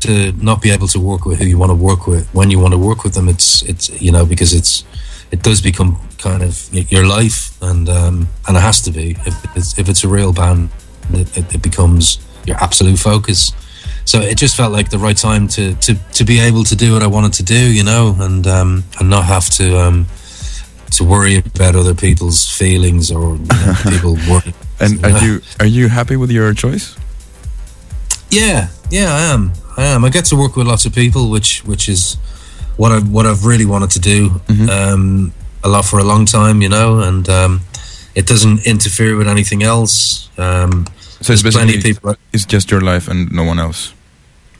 to 0.02 0.32
not 0.34 0.62
be 0.62 0.72
able 0.72 0.88
to 0.88 1.00
work 1.00 1.26
with 1.26 1.40
who 1.40 1.46
you 1.46 1.58
want 1.58 1.70
to 1.70 1.76
work 1.76 2.08
with 2.08 2.28
when 2.34 2.50
you 2.50 2.60
want 2.60 2.74
to 2.74 2.78
work 2.78 3.04
with 3.04 3.14
them. 3.14 3.30
It's 3.30 3.62
it's 3.64 3.90
you 4.02 4.12
know 4.12 4.26
because 4.26 4.54
it's 4.54 4.84
it 5.32 5.44
does 5.44 5.62
become 5.62 5.98
kind 6.18 6.44
of 6.44 6.70
your 6.74 7.06
life, 7.06 7.58
and 7.62 7.88
um, 7.88 8.28
and 8.48 8.58
it 8.58 8.62
has 8.62 8.82
to 8.82 8.92
be 8.92 9.12
if 9.26 9.56
it's, 9.56 9.80
if 9.80 9.90
it's 9.90 10.04
a 10.04 10.08
real 10.08 10.34
band, 10.34 10.70
it, 11.12 11.38
it, 11.38 11.56
it 11.56 11.62
becomes 11.62 12.20
your 12.46 12.58
absolute 12.58 13.00
focus. 13.00 13.54
So 14.06 14.20
it 14.20 14.38
just 14.38 14.58
felt 14.58 14.74
like 14.74 14.90
the 14.90 14.98
right 14.98 15.18
time 15.18 15.48
to 15.50 15.76
to 15.76 15.96
to 16.14 16.24
be 16.26 16.40
able 16.40 16.64
to 16.66 16.76
do 16.76 16.94
what 16.94 17.04
I 17.04 17.08
wanted 17.08 17.34
to 17.34 17.44
do, 17.44 17.72
you 17.72 17.84
know, 17.84 18.16
and 18.20 18.46
um, 18.48 18.84
and 19.00 19.10
not 19.10 19.26
have 19.26 19.50
to. 19.52 19.80
Um, 19.80 20.08
to 20.92 21.06
worry 21.06 21.38
about 21.38 21.74
other 21.74 21.96
people's 21.96 22.50
feelings 22.50 23.12
or 23.12 23.36
you 23.36 23.46
know, 23.46 23.76
people 23.90 24.16
worry. 24.30 24.54
And 24.82 25.06
are 25.06 25.24
you 25.24 25.42
are 25.62 25.66
you 25.66 25.88
happy 25.88 26.18
with 26.18 26.32
your 26.32 26.54
choice? 26.54 26.98
Yeah, 28.32 28.70
yeah, 28.90 29.14
I 29.14 29.34
am. 29.34 29.52
I 29.78 29.84
am. 29.86 30.06
I 30.06 30.10
get 30.10 30.26
to 30.26 30.36
work 30.36 30.56
with 30.56 30.66
lots 30.66 30.86
of 30.86 30.96
people, 30.96 31.30
which 31.30 31.64
which 31.66 31.90
is 31.90 32.16
what 32.78 32.92
I 32.92 33.00
what 33.00 33.26
I've 33.26 33.46
really 33.46 33.66
wanted 33.66 33.92
to 33.92 34.00
do 34.00 34.30
mm-hmm. 34.30 34.70
um, 34.70 35.34
a 35.64 35.70
lot 35.70 35.86
for 35.86 36.00
a 36.00 36.04
long 36.04 36.26
time, 36.26 36.62
you 36.62 36.70
know, 36.70 37.00
and 37.00 37.28
um, 37.30 37.62
it 38.16 38.26
doesn't 38.26 38.66
interfere 38.66 39.18
with 39.18 39.28
anything 39.28 39.64
else. 39.64 40.30
Um, 40.38 40.86
so 41.20 41.34
it's 41.34 41.44
basically 41.44 41.82
people 41.82 42.16
it's 42.34 42.46
just 42.46 42.72
your 42.72 42.82
life 42.82 43.08
and 43.08 43.32
no 43.32 43.44
one 43.44 43.60
else, 43.60 43.94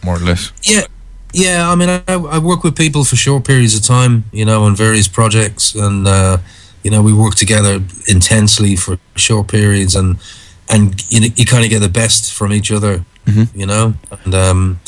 more 0.04 0.18
or 0.18 0.20
less. 0.20 0.52
Yeah, 0.64 0.86
yeah, 1.34 1.70
I 1.70 1.76
mean, 1.76 1.90
I, 1.90 2.02
I, 2.08 2.40
work 2.40 2.64
with 2.64 2.76
people 2.76 3.06
for 3.06 3.16
short 3.16 3.46
periods 3.46 3.76
of 3.76 3.84
time, 3.84 4.26
you 4.34 4.46
know, 4.46 4.64
on 4.64 4.76
various 4.76 5.08
projects, 5.08 5.76
and 5.76 6.08
uh, 6.08 6.38
you 6.84 6.92
know, 6.92 7.02
we 7.02 7.14
work 7.14 7.36
together 7.36 7.82
intensely 8.08 8.76
for 8.76 9.00
short 9.16 9.48
periods, 9.48 9.96
and 9.96 10.18
and 10.72 11.12
you 11.12 11.20
know, 11.22 11.28
you 11.36 11.46
kind 11.46 11.64
of 11.64 11.70
get 11.70 11.80
the 11.80 11.90
best 11.90 12.34
from 12.34 12.54
each 12.54 12.72
other, 12.72 13.06
mm-hmm. 13.26 13.60
you 13.60 13.66
know. 13.66 13.94
And 14.24 14.34
um, 14.34 14.80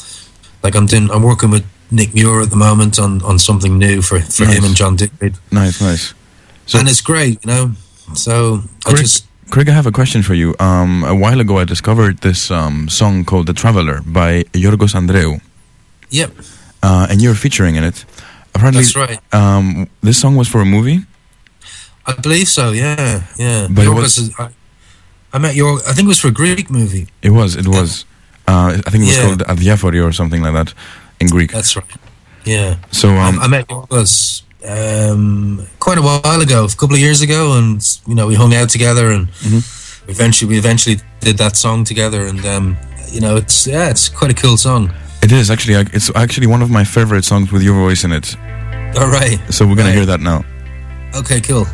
like 0.63 0.75
I'm 0.75 0.85
doing, 0.85 1.11
I'm 1.11 1.23
working 1.23 1.51
with 1.51 1.65
Nick 1.91 2.13
Muir 2.13 2.41
at 2.41 2.49
the 2.49 2.55
moment 2.55 2.99
on 2.99 3.21
on 3.23 3.37
something 3.39 3.77
new 3.77 4.01
for 4.01 4.19
for 4.19 4.45
nice. 4.45 4.57
him 4.57 4.63
and 4.63 4.75
John 4.75 4.95
Digweed. 4.95 5.35
Nice, 5.51 5.81
nice. 5.81 6.13
So, 6.65 6.79
and 6.79 6.87
it's 6.87 7.01
great, 7.01 7.45
you 7.45 7.51
know. 7.51 7.71
So 8.15 8.63
Craig, 8.85 8.99
I 8.99 9.01
just. 9.01 9.27
Craig, 9.49 9.69
I 9.69 9.73
have 9.73 9.85
a 9.85 9.91
question 9.91 10.23
for 10.23 10.33
you. 10.33 10.55
Um, 10.59 11.03
a 11.03 11.13
while 11.13 11.39
ago, 11.39 11.59
I 11.59 11.65
discovered 11.65 12.17
this 12.19 12.49
um, 12.49 12.89
song 12.89 13.25
called 13.25 13.47
"The 13.47 13.53
Traveler" 13.53 14.01
by 14.01 14.43
Yorgos 14.53 14.95
Andreou. 14.95 15.41
Yep. 16.09 16.31
Uh, 16.81 17.07
and 17.09 17.21
you're 17.21 17.35
featuring 17.35 17.75
in 17.75 17.83
it. 17.83 18.05
Apparently, 18.55 18.83
That's 18.83 18.95
right. 18.95 19.19
Um, 19.31 19.87
this 20.01 20.19
song 20.19 20.35
was 20.35 20.47
for 20.47 20.61
a 20.61 20.65
movie. 20.65 20.99
I 22.05 22.13
believe 22.13 22.47
so. 22.47 22.71
Yeah, 22.71 23.23
yeah. 23.37 23.67
But 23.69 23.85
it 23.85 23.89
was, 23.89 24.17
is, 24.17 24.35
I, 25.33 25.39
met 25.39 25.55
your. 25.55 25.79
I 25.79 25.93
think 25.93 26.05
it 26.05 26.07
was 26.07 26.19
for 26.19 26.29
a 26.29 26.31
Greek 26.31 26.69
movie. 26.69 27.07
It 27.21 27.31
was. 27.31 27.55
It 27.55 27.67
was. 27.67 28.05
Uh, 28.47 28.77
I 28.85 28.89
think 28.89 29.03
it 29.03 29.07
was 29.07 29.17
yeah. 29.17 29.25
called 29.25 29.39
Adiaphori 29.39 30.03
or 30.03 30.11
something 30.11 30.41
like 30.41 30.53
that 30.53 30.73
in 31.19 31.27
Greek. 31.27 31.51
That's 31.51 31.75
right. 31.75 31.85
Yeah. 32.45 32.77
So 32.91 33.09
um, 33.09 33.39
I, 33.39 33.43
I 33.43 33.47
met 33.47 33.67
Yorgos 33.67 34.43
um, 34.67 35.65
quite 35.79 35.97
a 35.97 36.01
while 36.01 36.41
ago, 36.41 36.65
a 36.65 36.69
couple 36.69 36.95
of 36.95 37.01
years 37.01 37.21
ago, 37.21 37.57
and 37.57 37.81
you 38.07 38.15
know 38.15 38.27
we 38.27 38.35
hung 38.35 38.53
out 38.53 38.69
together, 38.69 39.11
and 39.11 39.27
mm-hmm. 39.27 40.09
eventually 40.09 40.49
we 40.49 40.57
eventually 40.57 40.97
did 41.19 41.37
that 41.37 41.55
song 41.57 41.83
together, 41.83 42.25
and 42.25 42.45
um, 42.45 42.77
you 43.09 43.21
know 43.21 43.35
it's 43.35 43.67
yeah, 43.67 43.89
it's 43.89 44.09
quite 44.09 44.31
a 44.31 44.35
cool 44.35 44.57
song. 44.57 44.93
It 45.21 45.31
is 45.31 45.49
actually. 45.49 45.75
It's 45.93 46.13
actually 46.15 46.47
one 46.47 46.61
of 46.61 46.69
my 46.69 46.83
favorite 46.83 47.23
songs 47.23 47.51
with 47.51 47.63
your 47.63 47.75
voice 47.75 48.03
in 48.03 48.11
it. 48.11 48.35
All 48.99 49.09
right. 49.09 49.39
So 49.49 49.65
we're 49.65 49.75
gonna 49.75 49.89
right. 49.89 49.95
hear 49.95 50.05
that 50.05 50.19
now. 50.19 50.43
Okay. 51.15 51.39
Cool. 51.39 51.65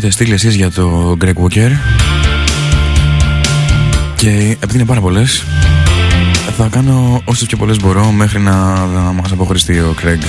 έχετε 0.00 0.10
στείλει 0.10 0.32
εσεί 0.32 0.48
για 0.48 0.70
το 0.70 1.16
Greg 1.20 1.34
Walker. 1.44 1.70
Και 4.16 4.56
επειδή 4.60 4.74
είναι 4.74 4.84
πάρα 4.84 5.00
πολλέ, 5.00 5.24
θα 6.56 6.68
κάνω 6.70 7.22
όσε 7.24 7.46
πιο 7.46 7.56
πολλέ 7.56 7.74
μπορώ 7.80 8.10
μέχρι 8.10 8.40
να, 8.40 8.86
να 8.86 9.00
μα 9.00 9.22
αποχωριστεί 9.32 9.78
ο 9.78 9.94
Craig. 10.02 10.22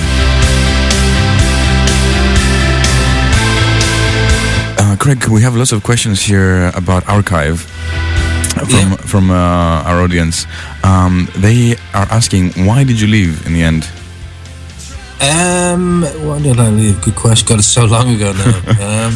Uh, 4.78 4.96
Craig, 5.04 5.28
we 5.28 5.40
have 5.40 5.54
lots 5.56 5.72
of 5.72 5.82
questions 5.82 6.18
here 6.30 6.70
about 6.82 7.02
archive 7.16 7.58
from 8.56 8.88
Yeah. 8.88 8.96
from 9.12 9.24
uh, 9.30 9.88
our 9.88 9.98
audience. 10.06 10.36
Um, 10.90 11.12
they 11.46 11.60
are 11.98 12.08
asking, 12.18 12.44
why 12.68 12.78
did 12.88 12.96
you 13.02 13.08
leave 13.16 13.34
in 13.46 13.52
the 13.56 13.62
end? 13.70 13.82
Um, 15.20 15.55
did 16.12 16.60
I 16.60 16.70
leave? 16.70 17.02
Good 17.02 17.16
question. 17.16 17.48
God, 17.48 17.58
it's 17.58 17.68
so 17.68 17.84
long 17.84 18.14
ago 18.14 18.32
now. 18.32 19.06
um, 19.06 19.12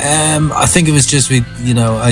um, 0.00 0.52
I 0.52 0.66
think 0.66 0.88
it 0.88 0.92
was 0.92 1.06
just 1.06 1.30
we, 1.30 1.44
you 1.60 1.74
know, 1.74 1.96
I, 1.96 2.10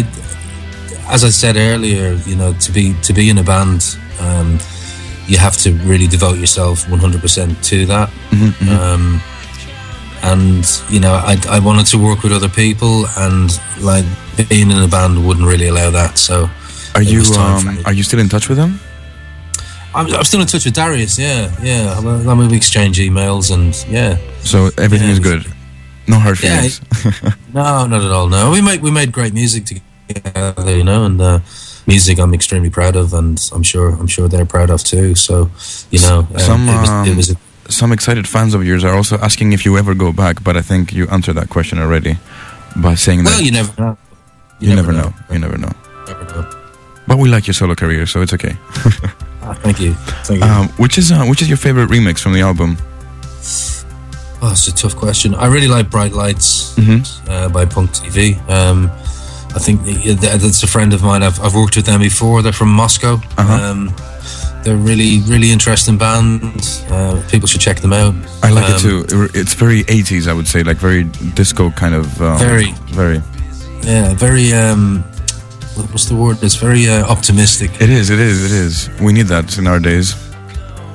as 1.08 1.24
I 1.24 1.30
said 1.30 1.56
earlier, 1.56 2.14
you 2.26 2.36
know, 2.36 2.52
to 2.54 2.72
be 2.72 2.94
to 3.02 3.12
be 3.12 3.28
in 3.28 3.38
a 3.38 3.42
band, 3.42 3.96
um, 4.20 4.58
you 5.26 5.38
have 5.38 5.56
to 5.58 5.72
really 5.84 6.06
devote 6.06 6.38
yourself 6.38 6.88
one 6.88 6.98
hundred 7.00 7.20
percent 7.20 7.62
to 7.64 7.86
that. 7.86 8.10
Um, 8.68 9.20
and 10.22 10.64
you 10.88 11.00
know, 11.00 11.14
I 11.14 11.36
I 11.48 11.58
wanted 11.58 11.86
to 11.86 11.98
work 11.98 12.22
with 12.22 12.32
other 12.32 12.48
people, 12.48 13.06
and 13.18 13.50
like 13.80 14.04
being 14.48 14.70
in 14.70 14.78
a 14.78 14.88
band 14.88 15.26
wouldn't 15.26 15.46
really 15.46 15.68
allow 15.68 15.90
that. 15.90 16.18
So 16.18 16.48
Are 16.94 17.02
you 17.02 17.18
was 17.20 17.30
time 17.30 17.60
for 17.60 17.68
um, 17.68 17.86
are 17.86 17.92
you 17.92 18.02
still 18.02 18.20
in 18.20 18.28
touch 18.28 18.48
with 18.48 18.58
them? 18.58 18.80
I'm, 19.94 20.06
I'm 20.14 20.24
still 20.24 20.40
in 20.40 20.46
touch 20.46 20.64
with 20.64 20.74
Darius. 20.74 21.18
Yeah, 21.18 21.50
yeah. 21.62 21.98
I 21.98 22.34
mean, 22.34 22.48
we 22.48 22.56
exchange 22.56 22.98
emails, 22.98 23.52
and 23.52 23.74
yeah. 23.92 24.16
So 24.42 24.70
everything 24.78 25.08
Yeah, 25.08 25.12
is 25.14 25.20
good. 25.20 25.46
No 26.08 26.18
hard 26.18 26.42
Yeah, 26.42 26.56
feelings. 26.56 26.80
No, 27.54 27.86
not 27.86 28.00
at 28.02 28.10
all. 28.10 28.28
No, 28.28 28.50
we 28.50 28.60
made 28.62 28.80
we 28.82 28.90
made 28.90 29.12
great 29.12 29.34
music 29.34 29.66
together, 29.66 30.76
you 30.76 30.82
know, 30.84 31.04
and 31.04 31.20
uh, 31.20 31.40
music 31.86 32.18
I'm 32.18 32.32
extremely 32.34 32.70
proud 32.70 32.96
of, 32.96 33.12
and 33.12 33.38
I'm 33.52 33.62
sure 33.62 33.90
I'm 33.90 34.06
sure 34.06 34.26
they're 34.28 34.46
proud 34.46 34.70
of 34.70 34.82
too. 34.82 35.14
So, 35.14 35.50
you 35.90 36.00
know, 36.00 36.26
um, 36.32 36.38
Some, 36.38 36.68
it 36.68 36.80
was, 36.80 36.88
it 36.88 37.10
um, 37.10 37.16
was 37.16 37.30
a, 37.30 37.36
Some 37.70 37.92
excited 37.92 38.26
fans 38.26 38.54
of 38.54 38.64
yours 38.64 38.84
are 38.84 38.94
also 38.94 39.16
asking 39.18 39.52
if 39.52 39.64
you 39.66 39.76
ever 39.78 39.94
go 39.94 40.12
back, 40.12 40.42
but 40.42 40.56
I 40.56 40.62
think 40.62 40.92
you 40.92 41.06
answered 41.08 41.34
that 41.36 41.48
question 41.50 41.78
already 41.78 42.16
by 42.76 42.94
saying 42.96 43.24
well, 43.24 43.32
that 43.32 43.36
Well, 43.36 43.44
you 43.44 43.52
never 43.52 43.72
know. 43.82 43.96
you, 44.60 44.74
never 44.74 44.92
know. 44.92 45.12
You 45.30 45.38
never 45.38 45.58
know. 45.58 45.72
Never 46.06 46.24
know. 46.24 46.50
But 47.06 47.18
we 47.18 47.28
like 47.28 47.46
your 47.46 47.54
solo 47.54 47.74
career, 47.74 48.06
so 48.06 48.22
it's 48.22 48.32
okay. 48.32 48.56
Ah, 49.44 49.54
thank 49.54 49.80
you. 49.80 49.94
Thank 50.24 50.40
you. 50.44 50.46
Um, 50.50 50.68
which 50.78 50.98
is 50.98 51.10
uh, 51.12 51.24
which 51.26 51.42
is 51.42 51.48
your 51.48 51.58
favorite 51.58 51.88
remix 51.90 52.20
from 52.20 52.32
the 52.32 52.40
album? 52.42 52.76
oh, 54.44 54.50
it's 54.52 54.66
a 54.68 54.72
tough 54.74 54.96
question. 54.96 55.34
I 55.34 55.46
really 55.46 55.68
like 55.68 55.88
Bright 55.90 56.12
Lights 56.12 56.74
Mhm. 56.76 57.06
uh, 57.28 57.48
by 57.48 57.64
Punk 57.64 57.90
TV. 57.92 58.36
Um, 58.50 58.90
I 59.54 59.58
think 59.58 59.84
th- 59.84 60.02
th- 60.02 60.18
that's 60.18 60.62
a 60.62 60.66
friend 60.66 60.92
of 60.94 61.02
mine. 61.02 61.22
I've, 61.22 61.38
I've 61.40 61.54
worked 61.54 61.76
with 61.76 61.86
them 61.86 62.00
before. 62.00 62.42
They're 62.42 62.52
from 62.52 62.70
Moscow. 62.72 63.20
Uh-huh. 63.38 63.52
Um, 63.52 63.94
they're 64.64 64.76
really, 64.76 65.20
really 65.26 65.50
interesting 65.52 65.98
band. 65.98 66.42
Uh, 66.90 67.20
people 67.30 67.46
should 67.48 67.60
check 67.60 67.80
them 67.80 67.92
out. 67.92 68.14
I 68.42 68.50
like 68.50 68.64
it 68.70 68.84
Um, 68.84 69.06
too. 69.06 69.28
It's 69.34 69.54
very 69.54 69.84
80s, 69.84 70.26
I 70.28 70.32
would 70.32 70.48
say, 70.48 70.62
like 70.62 70.76
very 70.78 71.04
disco 71.34 71.70
kind 71.70 71.94
of. 71.94 72.20
Um, 72.22 72.38
Very. 72.38 72.72
very. 72.92 73.20
Yeah, 73.82 74.14
very. 74.14 74.52
Um, 74.52 75.04
what's 75.76 76.06
the 76.06 76.16
word? 76.16 76.42
It's 76.42 76.54
very 76.56 76.88
uh, 76.88 77.06
optimistic. 77.06 77.70
It 77.80 77.90
is. 77.90 78.10
It 78.10 78.18
is. 78.18 78.44
It 78.44 78.52
is. 78.52 78.90
We 79.00 79.12
need 79.12 79.26
that 79.26 79.58
in 79.58 79.66
our 79.66 79.80
days. 79.80 80.14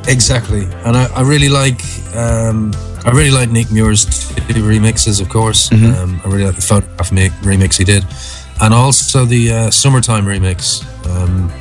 Exactly, 0.07 0.63
and 0.85 0.95
I, 0.95 1.05
I 1.13 1.21
really 1.21 1.49
like. 1.49 1.81
Um, 2.15 2.73
I 3.05 3.11
really 3.11 3.31
like 3.31 3.49
Nick 3.49 3.71
Muir's 3.71 4.05
remixes, 4.47 5.21
of 5.21 5.29
course. 5.29 5.71
Um, 5.71 6.21
I 6.23 6.27
really 6.27 6.45
like 6.45 6.55
the 6.55 6.61
photograph 6.61 7.11
mi- 7.11 7.29
remix 7.41 7.77
he 7.77 7.83
did, 7.83 8.05
and 8.61 8.73
also 8.73 9.25
the 9.25 9.51
uh, 9.51 9.71
summertime 9.71 10.25
remix 10.25 10.83
um, 11.07 11.51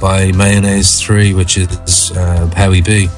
by 0.00 0.32
Mayonnaise 0.32 1.00
Three, 1.00 1.34
which 1.34 1.56
is 1.56 2.12
uh, 2.16 2.46
Howie 2.54 2.82
B. 2.82 3.08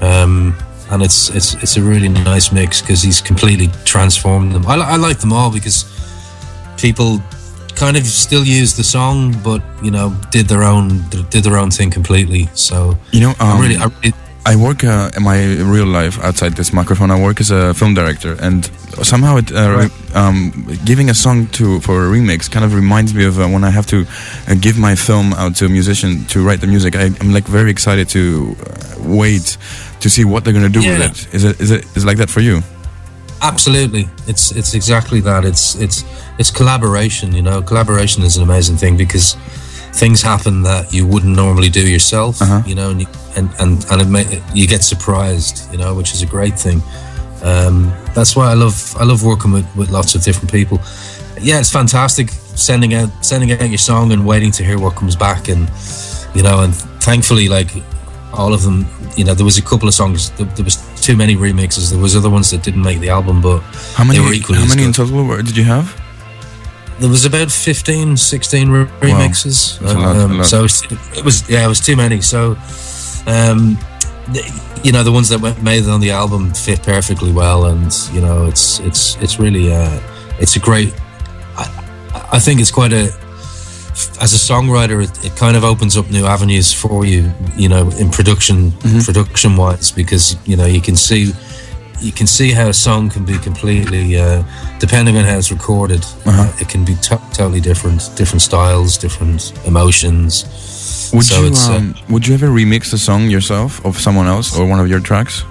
Um, 0.00 0.56
and 0.90 1.02
it's 1.02 1.28
it's 1.30 1.54
it's 1.54 1.76
a 1.76 1.82
really 1.82 2.08
nice 2.08 2.52
mix 2.52 2.80
because 2.80 3.02
he's 3.02 3.20
completely 3.20 3.68
transformed 3.84 4.52
them. 4.52 4.66
I, 4.66 4.74
I 4.76 4.96
like 4.96 5.18
them 5.18 5.32
all 5.32 5.50
because 5.52 5.84
people 6.76 7.20
kind 7.78 7.96
of 7.96 8.04
still 8.06 8.44
use 8.44 8.74
the 8.76 8.84
song, 8.84 9.34
but 9.44 9.62
you 9.82 9.90
know 9.90 10.10
did 10.30 10.46
their 10.48 10.62
own 10.64 10.88
did 11.30 11.44
their 11.44 11.56
own 11.56 11.70
thing 11.70 11.90
completely. 11.90 12.48
So 12.54 12.98
You 13.12 13.20
know, 13.20 13.30
um, 13.40 13.58
I 13.58 13.60
really, 13.60 13.76
I 13.76 13.84
really 13.84 14.12
I 14.46 14.56
work 14.56 14.82
uh, 14.82 15.10
in 15.16 15.22
my 15.24 15.38
real 15.74 15.86
life 15.86 16.18
outside 16.24 16.54
this 16.56 16.72
microphone. 16.72 17.10
I 17.10 17.20
work 17.22 17.38
as 17.40 17.50
a 17.50 17.74
film 17.74 17.92
director, 17.94 18.34
and 18.40 18.64
somehow 19.02 19.36
it, 19.36 19.52
uh, 19.52 19.76
Right. 19.76 19.92
um, 20.16 20.52
giving 20.86 21.10
a 21.10 21.14
song 21.14 21.46
to 21.58 21.80
for 21.80 22.06
a 22.06 22.08
remix 22.10 22.48
kind 22.50 22.64
of 22.64 22.72
reminds 22.74 23.12
me 23.12 23.26
of 23.26 23.38
uh, 23.38 23.46
when 23.46 23.62
I 23.64 23.70
have 23.70 23.86
to 23.86 23.96
uh, 24.48 24.54
give 24.60 24.78
my 24.78 24.94
film 24.96 25.32
out 25.34 25.54
to 25.56 25.66
a 25.66 25.68
musician 25.68 26.24
to 26.32 26.38
write 26.46 26.60
the 26.60 26.66
music. 26.66 26.94
I, 26.96 27.10
I'm 27.20 27.32
like 27.34 27.46
very 27.46 27.70
excited 27.70 28.08
to 28.10 28.20
uh, 28.20 29.18
wait 29.20 29.58
to 30.00 30.08
see 30.08 30.24
what 30.24 30.44
they're 30.44 30.54
gonna 30.58 30.68
do 30.72 30.80
Yeah. 30.80 30.98
with 30.98 31.10
it. 31.10 31.34
Is 31.34 31.44
it 31.44 31.60
is 31.60 31.70
it 31.70 31.84
is 31.96 32.04
it 32.04 32.06
like 32.06 32.18
that 32.18 32.30
for 32.30 32.40
you? 32.40 32.62
Absolutely, 33.40 34.08
it's 34.26 34.50
it's 34.52 34.74
exactly 34.74 35.20
that. 35.20 35.44
It's 35.44 35.74
it's 35.76 36.04
it's 36.38 36.50
collaboration. 36.50 37.34
You 37.34 37.42
know, 37.42 37.62
collaboration 37.62 38.22
is 38.22 38.36
an 38.36 38.42
amazing 38.42 38.76
thing 38.76 38.96
because 38.96 39.34
things 39.92 40.22
happen 40.22 40.62
that 40.62 40.92
you 40.92 41.06
wouldn't 41.06 41.34
normally 41.34 41.68
do 41.68 41.88
yourself. 41.88 42.42
Uh-huh. 42.42 42.62
You 42.66 42.74
know, 42.74 42.90
and 42.90 43.00
you, 43.02 43.06
and 43.36 43.50
and 43.60 43.86
and 43.90 44.02
it 44.02 44.08
may, 44.08 44.42
you 44.54 44.66
get 44.66 44.82
surprised. 44.82 45.70
You 45.72 45.78
know, 45.78 45.94
which 45.94 46.12
is 46.12 46.22
a 46.22 46.26
great 46.26 46.58
thing. 46.58 46.82
Um, 47.42 47.92
that's 48.14 48.34
why 48.34 48.50
I 48.50 48.54
love 48.54 48.96
I 48.98 49.04
love 49.04 49.22
working 49.22 49.52
with, 49.52 49.76
with 49.76 49.90
lots 49.90 50.14
of 50.14 50.22
different 50.22 50.50
people. 50.50 50.80
Yeah, 51.40 51.60
it's 51.60 51.70
fantastic 51.70 52.30
sending 52.58 52.94
out 52.94 53.10
sending 53.24 53.52
out 53.52 53.68
your 53.68 53.78
song 53.78 54.12
and 54.12 54.26
waiting 54.26 54.50
to 54.50 54.64
hear 54.64 54.78
what 54.78 54.96
comes 54.96 55.14
back 55.14 55.48
and 55.48 55.70
you 56.34 56.42
know 56.42 56.60
and 56.64 56.74
thankfully 56.74 57.48
like 57.48 57.70
all 58.32 58.52
of 58.52 58.62
them 58.62 58.84
you 59.16 59.24
know 59.24 59.32
there 59.32 59.44
was 59.44 59.58
a 59.58 59.62
couple 59.62 59.86
of 59.86 59.94
songs 59.94 60.30
there, 60.32 60.46
there 60.46 60.64
was 60.64 60.76
too 61.08 61.16
many 61.16 61.36
remixes. 61.36 61.90
There 61.90 61.98
was 62.06 62.14
other 62.14 62.30
ones 62.30 62.50
that 62.50 62.62
didn't 62.62 62.82
make 62.82 63.00
the 63.00 63.08
album 63.08 63.40
but 63.40 63.60
How 63.96 64.04
many 64.04 64.18
They 64.18 64.24
were 64.26 64.34
equally 64.34 64.58
how 64.58 64.66
many 64.68 64.84
in 64.84 64.92
total 64.92 65.24
were- 65.24 65.42
did 65.42 65.56
you 65.56 65.64
have? 65.64 65.86
there 67.00 67.08
was 67.08 67.24
about 67.24 67.48
15 67.50 68.16
16 68.16 68.68
re- 68.70 68.84
remixes. 69.00 69.80
Lot, 69.80 70.16
Um, 70.16 70.44
so 70.44 70.58
it 70.58 70.62
was, 70.62 70.82
it 71.18 71.24
was 71.24 71.36
yeah 71.48 71.64
it 71.64 71.68
was 71.68 71.80
too 71.80 71.96
many. 71.96 72.20
So 72.20 72.40
um 73.26 73.78
the- 74.34 74.44
you 74.84 74.92
know 74.92 75.02
the 75.02 75.12
ones 75.12 75.28
that 75.30 75.40
went, 75.40 75.62
made 75.62 75.82
it 75.84 75.88
on 75.88 76.00
the 76.00 76.10
album 76.10 76.52
fit 76.54 76.82
perfectly 76.82 77.32
well 77.32 77.60
and 77.72 77.90
you 78.12 78.20
know 78.20 78.46
it's 78.50 78.80
it's 78.88 79.16
it's 79.22 79.38
really 79.44 79.72
uh 79.72 79.98
it's 80.42 80.54
a 80.56 80.60
great 80.68 80.92
i 81.56 81.64
i 82.36 82.38
think 82.38 82.60
it's 82.60 82.70
quite 82.80 82.92
a 82.92 83.04
as 84.20 84.32
a 84.32 84.52
songwriter 84.52 85.02
it, 85.06 85.24
it 85.24 85.34
kind 85.36 85.56
of 85.56 85.62
opens 85.64 85.96
up 85.96 86.06
new 86.10 86.24
avenues 86.26 86.72
for 86.72 87.04
you 87.04 87.30
you 87.56 87.68
know 87.68 87.90
in 87.98 88.08
production 88.10 88.70
Mm-hmm. 88.72 89.00
production 89.08 89.56
wise 89.56 89.90
because 89.90 90.36
you 90.46 90.56
know 90.56 90.66
you 90.66 90.80
can 90.80 90.96
see 90.96 91.32
you 92.00 92.12
can 92.12 92.26
see 92.28 92.52
how 92.52 92.68
a 92.68 92.72
song 92.72 93.10
can 93.10 93.24
be 93.24 93.36
completely, 93.38 94.16
uh, 94.16 94.40
depending 94.78 95.16
on 95.18 95.24
how 95.24 95.36
it's 95.36 95.50
recorded, 95.50 96.04
Uh-huh. 96.24 96.42
uh, 96.42 96.60
it 96.62 96.68
can 96.68 96.84
be 96.84 96.94
to- 97.06 97.20
totally 97.32 97.60
different, 97.60 98.00
different 98.14 98.40
styles, 98.42 98.96
different 98.96 99.52
emotions. 99.66 100.44
Would 101.12 101.24
So 101.24 101.40
you 101.40 101.48
it's, 101.48 101.68
uh, 101.68 101.72
um, 101.78 101.94
would 102.08 102.24
you 102.24 102.34
ever 102.34 102.46
remix 102.50 102.92
a 102.92 102.98
song 102.98 103.28
yourself 103.28 103.84
of 103.84 103.98
someone 103.98 104.28
else 104.28 104.56
or 104.56 104.64
one 104.70 104.78
of 104.78 104.86
your 104.88 105.00
tracks? 105.00 105.42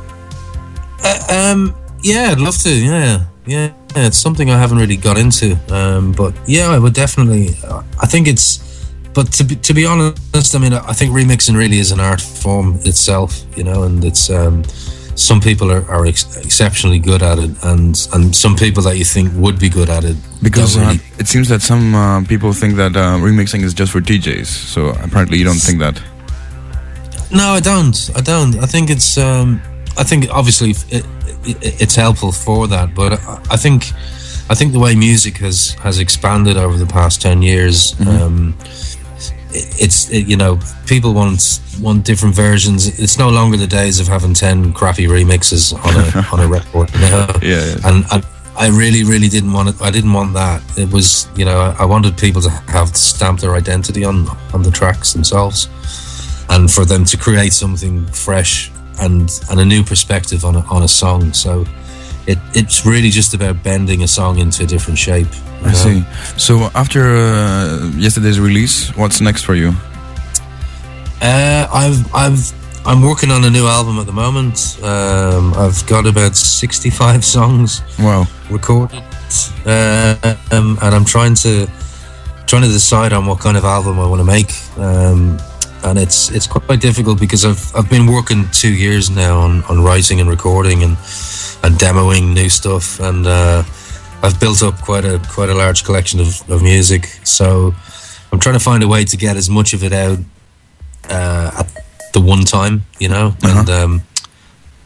Uh, 1.04 1.20
um, 1.52 1.76
yeah, 2.02 2.32
I'd 2.32 2.40
love 2.40 2.58
to. 2.64 2.70
Yeah, 2.70 3.26
yeah, 3.46 3.70
yeah. 3.96 4.08
It's 4.08 4.18
something 4.18 4.50
I 4.50 4.58
haven't 4.58 4.78
really 4.78 4.98
got 4.98 5.18
into. 5.18 5.58
Um, 5.72 6.12
but 6.12 6.34
yeah, 6.48 6.70
I 6.70 6.80
would 6.80 6.94
definitely. 6.94 7.56
uh, 7.64 7.84
I 8.02 8.06
think 8.06 8.28
it's. 8.28 8.66
But 9.14 9.32
to 9.34 9.44
be, 9.44 9.56
to 9.56 9.74
be 9.74 9.86
honest, 9.86 10.56
I 10.56 10.60
mean, 10.60 10.74
I 10.74 10.94
think 10.94 11.12
remixing 11.12 11.58
really 11.58 11.80
is 11.80 11.92
an 11.92 12.00
art 12.00 12.22
form 12.22 12.76
itself, 12.84 13.44
you 13.56 13.64
know, 13.64 13.84
and 13.84 14.04
it's. 14.04 14.30
Um, 14.30 14.64
some 15.18 15.42
people 15.42 15.72
are, 15.72 15.84
are 15.90 16.06
ex- 16.06 16.38
exceptionally 16.38 17.00
good 17.00 17.24
at 17.24 17.40
it, 17.40 17.50
and 17.64 18.08
and 18.14 18.36
some 18.36 18.56
people 18.56 18.84
that 18.84 18.98
you 18.98 19.04
think 19.04 19.34
would 19.34 19.60
be 19.60 19.68
good 19.68 19.90
at 19.90 20.04
it 20.04 20.16
Because 20.44 20.76
don't 20.76 21.00
uh, 21.00 21.18
it 21.18 21.28
seems 21.28 21.50
that 21.50 21.62
some 21.64 21.96
uh, 21.96 22.24
people 22.26 22.54
think 22.54 22.76
that 22.76 22.96
uh, 22.96 23.18
remixing 23.18 23.64
is 23.64 23.74
just 23.74 23.92
for 23.92 24.00
DJs. 24.00 24.46
So 24.46 24.90
apparently 24.90 25.40
you 25.40 25.44
don't 25.44 25.56
think 25.56 25.80
that. 25.80 26.00
No, 27.32 27.50
I 27.50 27.60
don't. 27.60 28.10
I 28.16 28.22
don't. 28.22 28.56
I 28.58 28.68
think 28.68 28.90
it's. 28.90 29.18
Um, 29.18 29.60
I 29.98 30.04
think 30.04 30.30
obviously 30.30 30.72
it, 30.72 31.06
it, 31.44 31.82
it's 31.82 31.96
helpful 31.96 32.32
for 32.32 32.68
that, 32.68 32.94
but 32.94 33.14
I, 33.14 33.42
I 33.52 33.58
think, 33.58 33.92
I 34.50 34.56
think 34.56 34.72
the 34.72 34.80
way 34.80 34.96
music 34.96 35.38
has 35.38 35.72
has 35.82 36.00
expanded 36.00 36.58
over 36.58 36.78
the 36.78 36.86
past 36.86 37.22
ten 37.22 37.42
years. 37.42 38.00
Um, 38.08 38.56
it, 39.52 39.82
it's 39.82 40.10
it, 40.10 40.28
you 40.28 40.38
know 40.38 40.60
people 40.86 41.14
want 41.14 41.62
want 41.82 42.06
different 42.06 42.36
versions. 42.36 43.00
It's 43.00 43.18
no 43.18 43.30
longer 43.30 43.58
the 43.58 43.68
days 43.68 44.00
of 44.00 44.08
having 44.08 44.34
ten 44.34 44.74
crappy 44.74 45.08
remixes 45.08 45.74
on 45.74 45.96
a 45.96 46.28
on 46.34 46.40
a 46.40 46.48
record. 46.48 46.94
You 46.94 47.00
know? 47.02 47.28
Yeah, 47.42 47.66
yeah. 47.66 47.76
and 47.86 48.06
I, 48.06 48.24
I 48.58 48.70
really, 48.70 49.04
really 49.04 49.30
didn't 49.30 49.54
want 49.54 49.70
it. 49.70 49.82
I 49.82 49.92
didn't 49.92 50.14
want 50.14 50.34
that. 50.34 50.64
It 50.78 50.92
was, 50.92 51.28
you 51.36 51.46
know, 51.46 51.60
I, 51.60 51.84
I 51.84 51.86
wanted 51.86 52.18
people 52.18 52.42
to 52.42 52.50
have 52.50 52.92
to 52.92 52.98
stamp 52.98 53.40
their 53.40 53.56
identity 53.56 54.04
on 54.04 54.28
on 54.54 54.64
the 54.64 54.72
tracks 54.72 55.14
themselves, 55.14 55.70
and 56.50 56.70
for 56.70 56.86
them 56.86 57.06
to 57.06 57.18
create 57.18 57.54
something 57.54 58.06
fresh 58.08 58.72
and 59.00 59.30
and 59.50 59.60
a 59.60 59.66
new 59.66 59.84
perspective 59.84 60.46
on 60.46 60.56
a, 60.56 60.62
on 60.72 60.84
a 60.84 60.88
song. 60.88 61.34
So, 61.34 61.66
it 62.26 62.38
it's 62.54 62.86
really 62.86 63.10
just 63.10 63.34
about 63.34 63.64
bending 63.64 64.04
a 64.04 64.08
song 64.08 64.40
into 64.40 64.64
a 64.64 64.68
different 64.68 65.00
shape. 65.00 65.28
I 65.62 65.68
know? 65.68 65.74
see. 65.74 66.06
So 66.38 66.70
after 66.76 67.16
uh, 67.18 67.92
yesterday's 67.96 68.40
release, 68.40 68.96
what's 68.96 69.22
next 69.22 69.44
for 69.44 69.56
you? 69.56 69.74
Uh, 71.22 71.68
I've 71.74 72.14
I've 72.14 72.54
I'm 72.86 73.02
working 73.02 73.32
on 73.32 73.44
a 73.44 73.50
new 73.50 73.66
album 73.66 74.00
at 74.00 74.06
the 74.06 74.14
moment. 74.14 74.78
Um, 74.84 75.54
I've 75.56 75.86
got 75.88 76.06
about 76.06 76.36
sixty 76.36 76.90
five 76.90 77.26
songs. 77.36 77.82
Wow. 78.00 78.28
recorded, 78.50 79.04
uh, 79.66 80.36
um, 80.52 80.78
and 80.82 80.96
I'm 80.96 81.06
trying 81.06 81.36
to 81.36 81.68
trying 82.46 82.62
to 82.62 82.70
decide 82.70 83.14
on 83.14 83.26
what 83.26 83.40
kind 83.40 83.58
of 83.58 83.66
album 83.66 84.00
I 84.00 84.08
want 84.08 84.20
to 84.20 84.26
make. 84.26 84.52
Um, 84.78 85.38
and 85.84 85.98
it's 85.98 86.32
it's 86.32 86.48
quite 86.48 86.80
difficult 86.80 87.20
because 87.20 87.46
I've 87.46 87.76
I've 87.76 87.90
been 87.90 88.08
working 88.08 88.48
two 88.52 88.74
years 88.74 89.10
now 89.10 89.40
on, 89.40 89.64
on 89.66 89.84
writing 89.84 90.20
and 90.20 90.30
recording 90.30 90.84
and 90.84 90.98
and 91.64 91.76
demoing 91.76 92.34
new 92.34 92.50
stuff, 92.50 93.00
and 93.00 93.26
uh, 93.26 93.64
I've 94.24 94.40
built 94.40 94.64
up 94.64 94.82
quite 94.82 95.06
a 95.06 95.20
quite 95.30 95.50
a 95.50 95.56
large 95.56 95.84
collection 95.84 96.20
of, 96.20 96.50
of 96.50 96.62
music. 96.62 97.06
So 97.24 97.74
I'm 98.32 98.40
trying 98.40 98.56
to 98.58 98.64
find 98.64 98.84
a 98.84 98.88
way 98.88 99.06
to 99.06 99.18
get 99.18 99.38
as 99.38 99.50
much 99.50 99.74
of 99.74 99.84
it 99.84 99.94
out 99.94 100.20
uh, 101.10 101.52
at 101.60 101.68
the 102.14 102.22
one 102.22 102.44
time, 102.44 102.84
you 103.00 103.10
know, 103.10 103.36
and 103.44 103.70
um, 103.70 104.02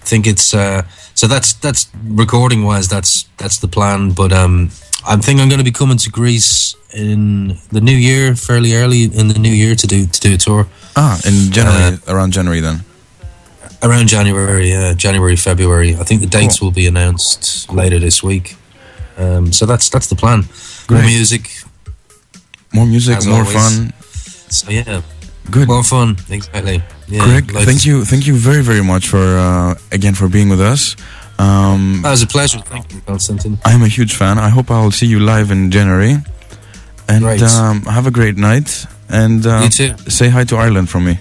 I 0.01 0.06
think 0.06 0.27
it's 0.27 0.54
uh, 0.54 0.84
so 1.13 1.27
that's 1.27 1.54
that's 1.54 1.89
recording 2.04 2.63
wise 2.63 2.88
that's 2.88 3.23
that's 3.38 3.60
the 3.60 3.67
plan. 3.67 4.12
But 4.12 4.34
um 4.34 4.71
I 5.06 5.15
think 5.17 5.39
I'm 5.39 5.49
going 5.49 5.60
to 5.60 5.65
be 5.65 5.71
coming 5.71 5.97
to 5.97 6.10
Greece 6.12 6.75
in 6.93 7.58
the 7.71 7.82
new 7.82 7.95
year 7.95 8.36
fairly 8.36 8.75
early 8.75 9.04
in 9.04 9.27
the 9.30 9.39
new 9.39 9.51
year 9.51 9.75
to 9.75 9.88
do 9.88 10.06
to 10.06 10.19
do 10.19 10.34
a 10.34 10.38
tour 10.38 10.67
Ah, 10.95 11.17
in 11.25 11.51
January, 11.51 11.97
around 12.08 12.34
January 12.34 12.60
then. 12.62 12.84
around 13.84 14.08
January 14.08 14.69
yeah 14.69 14.93
January 14.93 15.36
February 15.36 15.95
I 15.95 16.04
think 16.04 16.21
the 16.21 16.27
dates 16.39 16.62
will 16.62 16.71
be 16.71 16.86
announced 16.88 17.71
later 17.71 17.97
this 17.99 18.21
week 18.21 18.56
um 19.17 19.51
so 19.51 19.65
that's 19.65 19.89
that's 19.89 20.08
the 20.08 20.15
plan 20.15 20.45
more 20.89 21.01
music 21.04 21.49
More 22.73 22.86
music, 22.86 23.17
As 23.17 23.25
more 23.27 23.43
always. 23.43 23.54
fun. 23.58 23.93
so 24.49 24.69
yeah 24.71 25.01
Good. 25.49 25.67
more 25.67 25.84
fun 25.84 26.15
exactly 26.30 26.77
yeah 27.08 27.25
Greg, 27.25 27.51
life 27.51 27.65
thank 27.65 27.84
you, 27.86 28.06
thank 28.06 28.23
you 28.27 28.36
very, 28.36 28.62
very 28.63 28.84
much 28.84 29.08
for 29.08 29.19
uh, 29.19 29.75
again 29.91 30.13
for 30.15 30.30
being 30.30 30.47
with 30.49 30.62
us. 30.62 30.95
Um, 31.39 32.01
that 32.04 32.12
was 32.12 32.21
a 32.23 32.27
pleasure 32.27 32.60
thank 32.69 32.93
you 32.93 33.01
Constantine 33.01 33.58
I'm 33.65 33.82
a 33.82 33.88
huge 33.97 34.13
fan. 34.15 34.38
I 34.38 34.49
hope 34.49 34.69
I'll 34.71 34.91
see 34.99 35.08
you 35.08 35.19
live 35.19 35.49
in 35.51 35.71
January. 35.71 36.15
And 37.10 37.23
Great. 37.25 37.41
um, 37.43 37.82
have 37.97 38.06
a 38.08 38.12
great 38.12 38.38
night. 38.38 38.86
And 39.12 39.45
uh, 39.45 39.62
You 39.63 39.69
too. 39.69 39.97
say 40.10 40.30
hi 40.30 40.43
to 40.45 40.56
Ireland 40.56 40.89
from 40.89 41.06
me. 41.06 41.19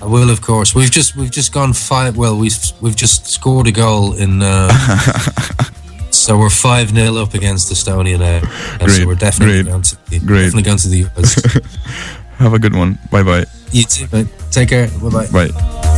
I 0.00 0.06
will, 0.06 0.30
of 0.30 0.40
course. 0.40 0.74
We've 0.74 0.90
just 0.90 1.16
we've 1.16 1.30
just 1.30 1.52
gone 1.52 1.72
five. 1.72 2.16
Well, 2.16 2.36
we've 2.36 2.56
we've 2.80 2.96
just 2.96 3.26
scored 3.26 3.66
a 3.68 3.72
goal 3.72 4.14
in. 4.14 4.42
Uh, 4.42 4.68
so 6.10 6.36
we're 6.38 6.50
five 6.50 6.90
0 6.90 7.16
up 7.16 7.34
against 7.34 7.72
Estonia 7.72 8.18
now. 8.18 8.40
And 8.72 8.80
Great, 8.80 8.90
So 9.02 9.06
we're 9.06 9.14
definitely 9.14 9.62
great, 9.62 9.70
going 9.70 9.82
to 9.82 9.96
the, 10.10 10.18
great. 10.18 10.42
definitely 10.44 10.62
going 10.62 10.78
to 10.78 10.88
the 10.88 11.04
US. 11.16 11.34
Have 12.38 12.52
a 12.54 12.58
good 12.58 12.74
one. 12.74 12.98
Bye 13.10 13.22
bye. 13.22 13.44
you 13.70 13.84
too. 13.84 14.06
mate. 14.12 14.26
Take 14.50 14.68
care. 14.70 14.88
Bye 15.00 15.08
bye. 15.28 15.48
Bye. 15.48 15.88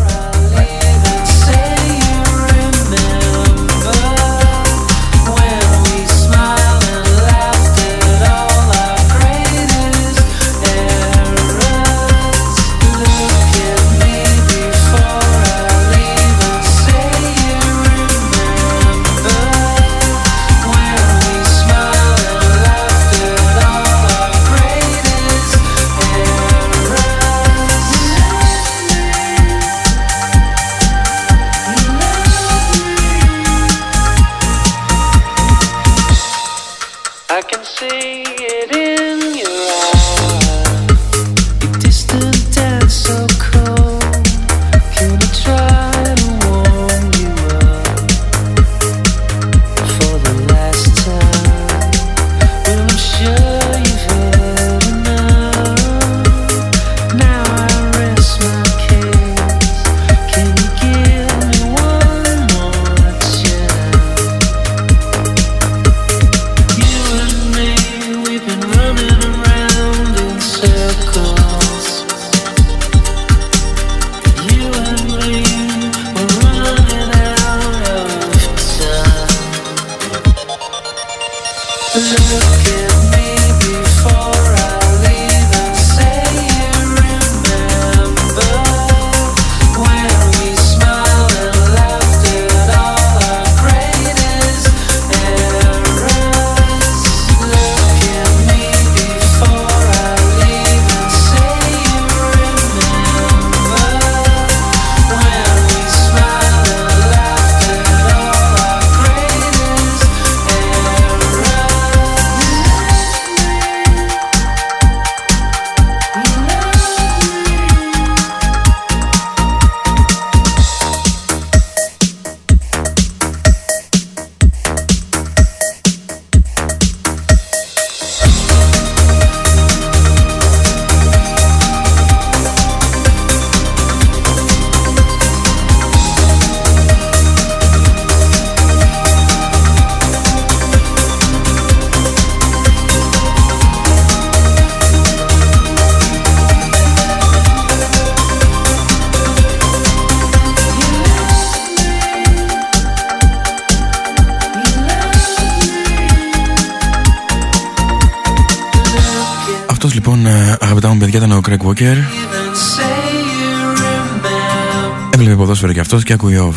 Ποδόσφαιρο 165.94 166.02
και 166.02 166.02
αυτός 166.02 166.04
και 166.04 166.12
ακούει 166.12 166.52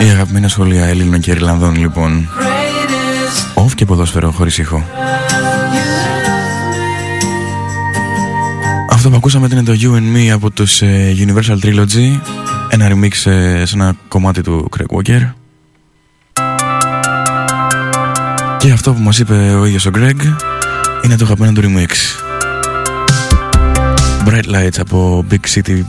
off. 0.00 0.04
Η 0.06 0.10
αγαπημένα 0.10 0.48
σχολεία 0.48 0.84
Ελλήνων 0.84 1.20
και 1.20 1.30
Ιρλανδών, 1.30 1.76
λοιπόν. 1.76 2.28
Off 3.54 3.72
και 3.74 3.84
ποδόσφαιρο 3.84 4.30
χωρίς 4.30 4.58
ήχο. 4.58 4.84
Αυτό 8.90 9.10
που 9.10 9.16
ακούσαμε 9.16 9.46
ήταν 9.46 9.64
το 9.64 9.72
You 9.72 9.96
and 9.96 10.16
Me 10.16 10.28
από 10.32 10.50
τους 10.50 10.82
ε, 10.82 11.14
Universal 11.18 11.58
Trilogy. 11.62 12.20
Ένα 12.68 12.88
remix 12.90 13.30
ε, 13.30 13.64
σε 13.64 13.74
ένα 13.74 13.94
κομμάτι 14.08 14.40
του 14.40 14.68
Craig 14.76 14.96
Walker. 14.96 15.32
Και 18.58 18.72
αυτό 18.72 18.92
που 18.92 19.00
μας 19.00 19.18
είπε 19.18 19.34
ο 19.34 19.64
ίδιος 19.64 19.86
ο 19.86 19.90
Greg 19.94 20.20
είναι 21.04 21.16
το 21.16 21.24
αγαπημένο 21.24 21.60
του 21.60 21.62
remix. 21.68 21.90
Bright 24.28 24.54
Lights 24.54 24.78
από 24.78 25.24
Big 25.30 25.54
City 25.54 25.82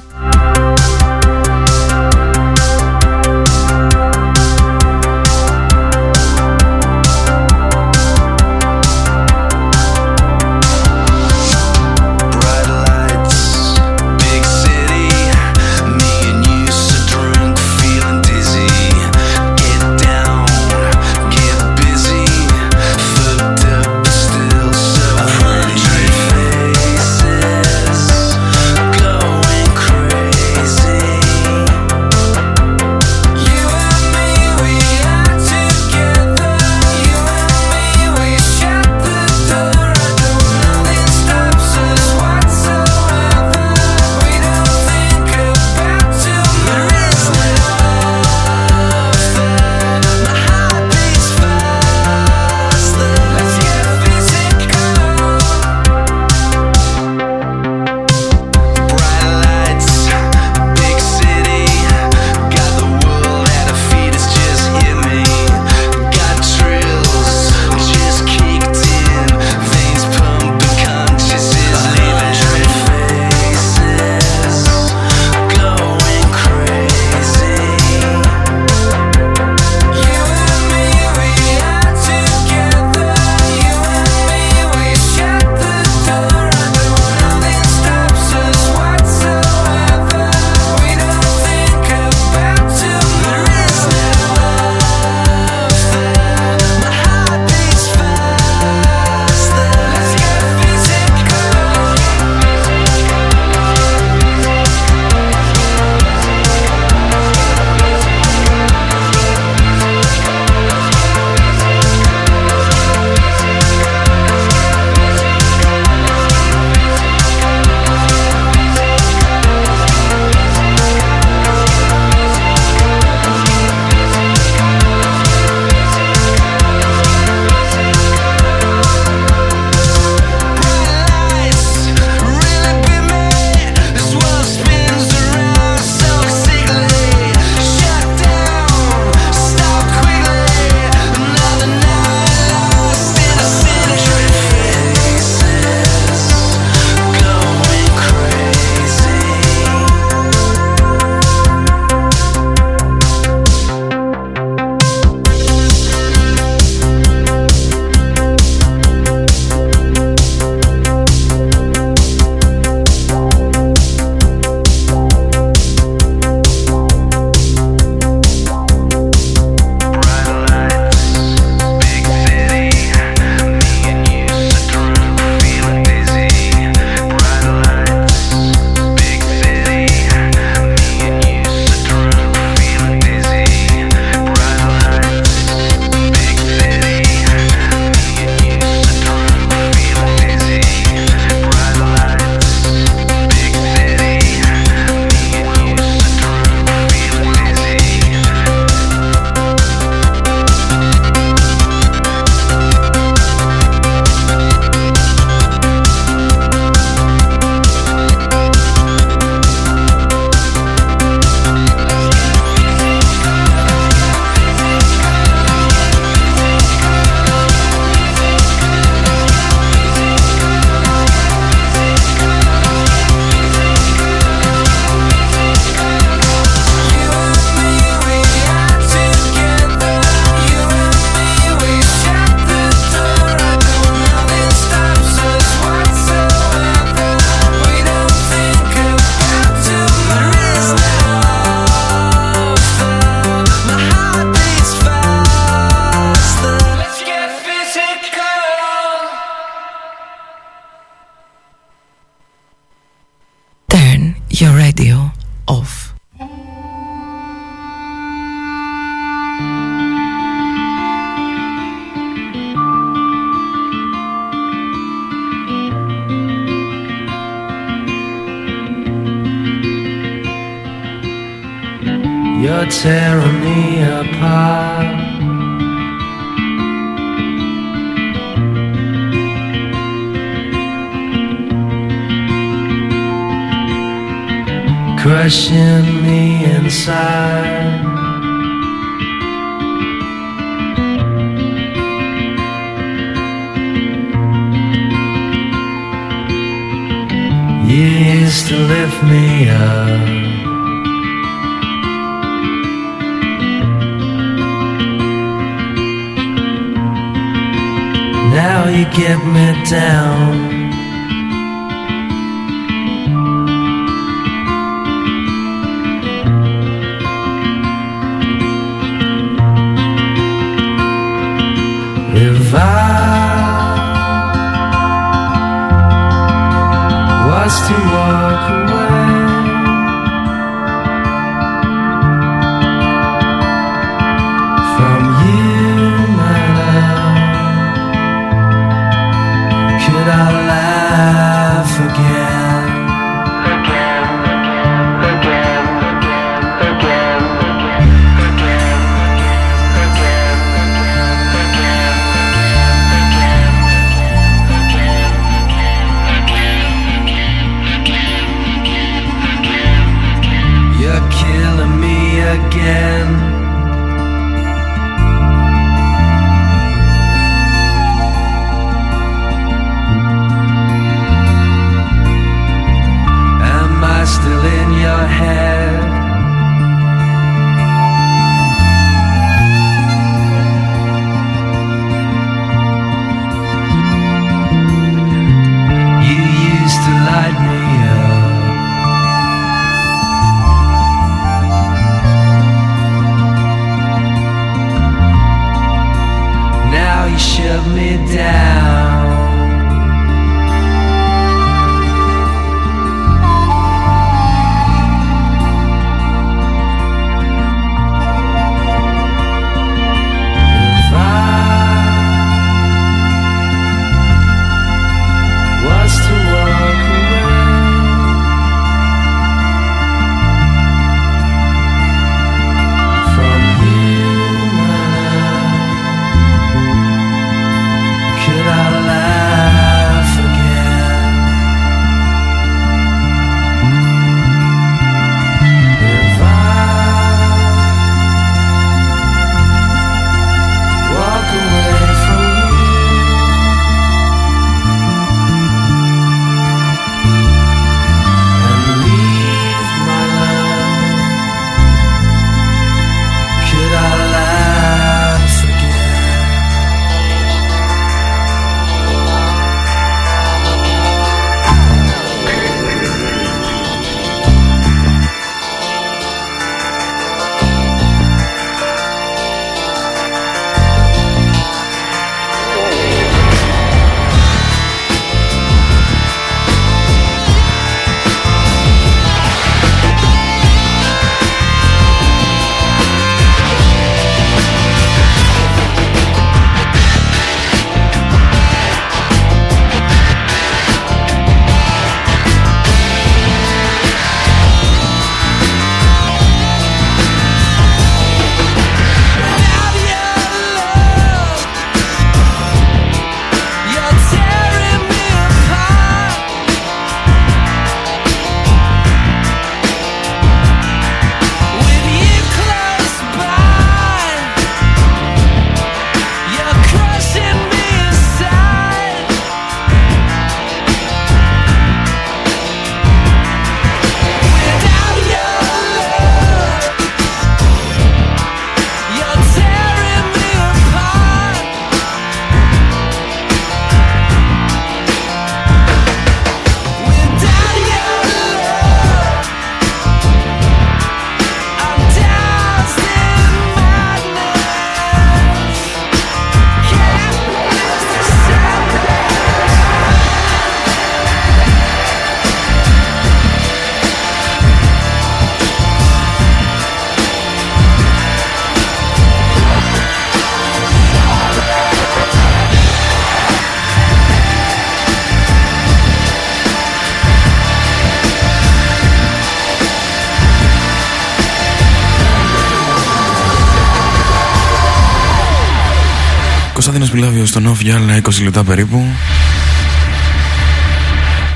Κωνσταντίνος 576.80 577.12
Πιλάβιος 577.12 577.30
στον 577.30 577.54
off 577.54 577.62
για 577.62 577.76
άλλα 577.76 578.02
20 578.02 578.24
λεπτά 578.24 578.44
περίπου. 578.44 578.84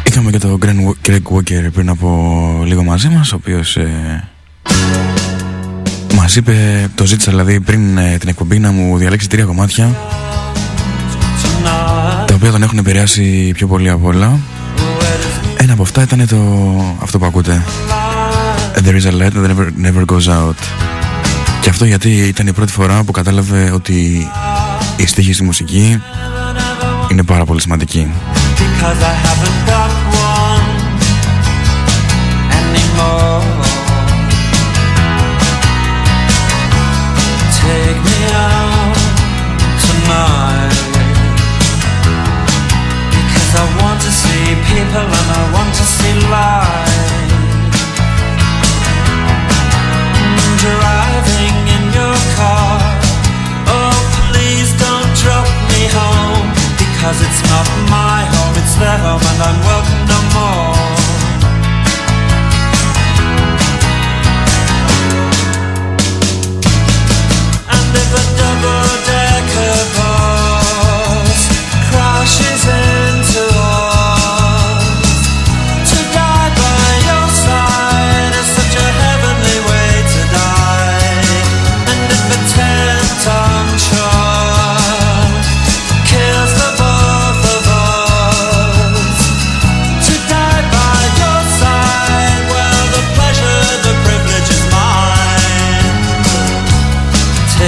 Είχαμε 0.03 0.31
και 0.31 0.37
τον 0.37 0.59
Greg 1.05 1.21
Walker 1.35 1.71
πριν 1.73 1.89
από 1.89 2.61
λίγο 2.65 2.83
μαζί 2.83 3.09
μας 3.09 3.31
ο 3.31 3.35
οποίος 3.35 3.75
ε, 3.75 4.29
μας 6.15 6.35
είπε, 6.35 6.87
το 6.95 7.05
ζήτησα 7.05 7.31
δηλαδή 7.31 7.59
πριν 7.59 7.97
ε, 7.97 8.17
την 8.17 8.29
εκπομπή 8.29 8.59
να 8.59 8.71
μου 8.71 8.97
διαλέξει 8.97 9.29
τρία 9.29 9.45
κομμάτια 9.45 9.95
τα 12.25 12.33
οποία 12.33 12.51
τον 12.51 12.63
έχουν 12.63 12.77
επηρεάσει 12.77 13.51
πιο 13.53 13.67
πολύ 13.67 13.89
από 13.89 14.07
όλα. 14.07 14.39
Ένα 15.57 15.73
από 15.73 15.81
αυτά 15.81 16.01
ήταν 16.01 16.27
το 16.27 16.37
αυτό 17.01 17.19
που 17.19 17.25
ακούτε. 17.25 17.63
There 18.83 19.01
is 19.01 19.05
a 19.05 19.11
light 19.11 19.33
that 19.33 19.49
never, 19.49 19.91
never 19.91 20.05
goes 20.05 20.27
out. 20.27 20.55
Και 21.61 21.69
αυτό 21.69 21.85
γιατί 21.85 22.09
ήταν 22.09 22.47
η 22.47 22.53
πρώτη 22.53 22.71
φορά 22.71 23.03
που 23.03 23.11
κατάλαβε 23.11 23.71
ότι 23.71 24.27
η 25.01 25.05
στίχη 25.05 25.33
στη 25.33 25.43
μουσική 25.43 26.01
είναι 27.11 27.23
πάρα 27.23 27.45
πολύ 27.45 27.61
σημαντική. 27.61 28.11
people 44.71 45.07
and 45.19 45.29
I 45.39 45.43
want 45.55 45.71
to 45.79 45.85
see 45.95 46.15
light. 46.33 47.29
Driving 50.63 51.70
Because 57.01 57.17
it's 57.23 57.41
not 57.49 57.65
my 57.89 58.21
home, 58.29 58.53
it's 58.61 58.75
their 58.75 58.95
home, 58.99 59.25
and 59.25 59.41
I'm 59.41 59.59
welcome 59.65 60.05
no 60.05 60.21
more. 60.37 60.77
And 67.73 67.89
if 67.97 68.13
a 68.13 68.23
double-decker 68.37 68.80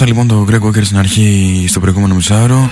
Ρώτησα 0.00 0.18
λοιπόν 0.18 0.28
τον 0.28 0.48
Greg 0.50 0.66
Walker 0.66 0.84
στην 0.84 0.98
αρχή 0.98 1.64
στο 1.68 1.80
προηγούμενο 1.80 2.14
μισάωρο. 2.14 2.70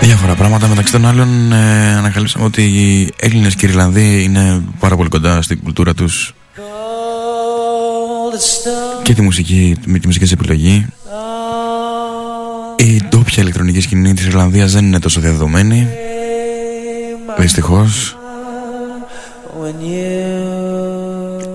Διάφορα 0.00 0.34
πράγματα. 0.34 0.66
Μεταξύ 0.66 0.92
των 0.92 1.06
άλλων 1.06 1.52
ε, 1.52 1.94
ανακαλύψαμε 1.96 2.44
ότι 2.44 2.62
οι 2.62 3.12
Έλληνες 3.16 3.54
και 3.54 3.66
οι 3.66 3.68
Ιρλανδοί 3.68 4.22
είναι 4.22 4.62
πάρα 4.78 4.96
πολύ 4.96 5.08
κοντά 5.08 5.42
στην 5.42 5.62
κουλτούρα 5.62 5.94
τους. 5.94 6.34
Και 9.02 9.14
τη 9.14 9.22
μουσική, 9.22 9.76
με 9.84 9.98
τη 9.98 10.06
μουσική 10.06 10.24
της 10.24 10.32
επιλογή. 10.32 10.86
Η 12.76 13.02
ντόπια 13.08 13.42
ηλεκτρονική 13.42 13.80
σκηνή 13.80 14.14
της 14.14 14.26
Ιρλανδίας 14.26 14.72
δεν 14.72 14.84
είναι 14.84 14.98
τόσο 14.98 15.20
διαδεδομένη. 15.20 15.88
Δυστυχώς 17.38 18.16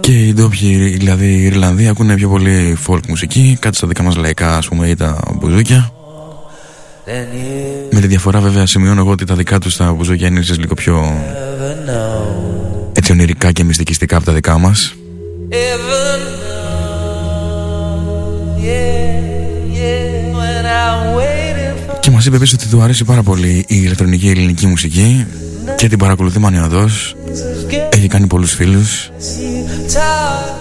και 0.03 0.27
οι 0.27 0.33
ντόπιοι, 0.33 0.77
δηλαδή 0.97 1.25
οι 1.25 1.43
Ιρλανδοί 1.43 1.87
ακούνε 1.87 2.15
πιο 2.15 2.29
πολύ 2.29 2.77
folk 2.87 3.07
μουσική, 3.07 3.57
κάτι 3.59 3.75
στα 3.75 3.87
δικά 3.87 4.03
μας 4.03 4.15
λαϊκά 4.15 4.57
ας 4.57 4.67
πούμε 4.67 4.87
ή 4.87 4.95
τα 4.95 5.19
μπουζούκια. 5.35 5.91
Με 7.91 7.99
τη 7.99 8.07
διαφορά 8.07 8.39
βέβαια 8.39 8.65
σημειώνω 8.65 9.01
εγώ 9.01 9.11
ότι 9.11 9.25
τα 9.25 9.35
δικά 9.35 9.59
τους 9.59 9.77
τα 9.77 9.93
μπουζούκια 9.93 10.27
είναι 10.27 10.39
ίσως 10.39 10.59
λίγο 10.59 10.73
πιο 10.73 11.21
έτσι 12.93 13.11
ονειρικά 13.11 13.51
και 13.51 13.63
μυστικιστικά 13.63 14.15
από 14.15 14.25
τα 14.25 14.33
δικά 14.33 14.57
μας. 14.57 14.95
Και 21.99 22.11
μας 22.11 22.25
είπε 22.25 22.35
επίσης 22.35 22.53
ότι 22.53 22.67
του 22.67 22.81
αρέσει 22.81 23.03
πάρα 23.03 23.23
πολύ 23.23 23.57
η 23.57 23.65
ηλεκτρονική 23.67 24.29
ελληνική 24.29 24.67
μουσική 24.67 25.25
και 25.75 25.87
την 25.87 25.97
παρακολουθεί 25.97 26.39
μανιωδώς 26.39 27.15
έχει 27.89 28.07
κάνει 28.07 28.27
πολλούς 28.27 28.53
φίλους. 28.53 29.11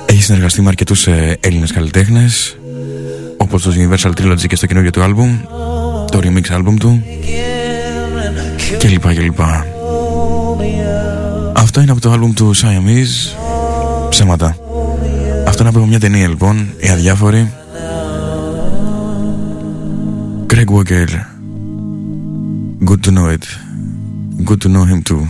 Έχει 0.06 0.22
συνεργαστεί 0.22 0.62
με 0.62 0.68
αρκετούς 0.68 1.06
ε, 1.06 1.36
Έλληνες 1.40 1.72
καλλιτέχνες 1.72 2.56
όπως 3.36 3.62
το 3.62 3.72
Universal 3.76 4.10
Trilogy 4.10 4.46
και 4.46 4.56
στο 4.56 4.66
καινούργιο 4.66 4.90
του 4.90 5.02
άλμπουμ 5.02 5.40
το 6.10 6.18
remix 6.22 6.50
άλμπουμ 6.50 6.76
του 6.76 7.04
και 8.78 8.88
λοιπά 8.88 9.14
και 9.14 9.20
λοιπά. 9.20 9.66
Αυτό 11.52 11.80
είναι 11.80 11.90
από 11.90 12.00
το 12.00 12.10
άλμπουμ 12.10 12.32
του 12.32 12.56
Siamese. 12.56 13.36
Ψέματα. 14.08 14.56
Αυτό 15.46 15.62
είναι 15.62 15.76
από 15.76 15.86
μια 15.86 16.00
ταινία 16.00 16.28
λοιπόν 16.28 16.74
Οι 16.78 16.88
αδιάφοροι. 16.88 17.52
Greg 20.54 20.70
Walker. 20.76 21.08
Good 22.88 23.00
to 23.06 23.10
know 23.10 23.28
it 23.36 23.71
Good 24.44 24.60
to 24.62 24.68
know 24.68 24.84
him 24.84 25.02
too 25.02 25.28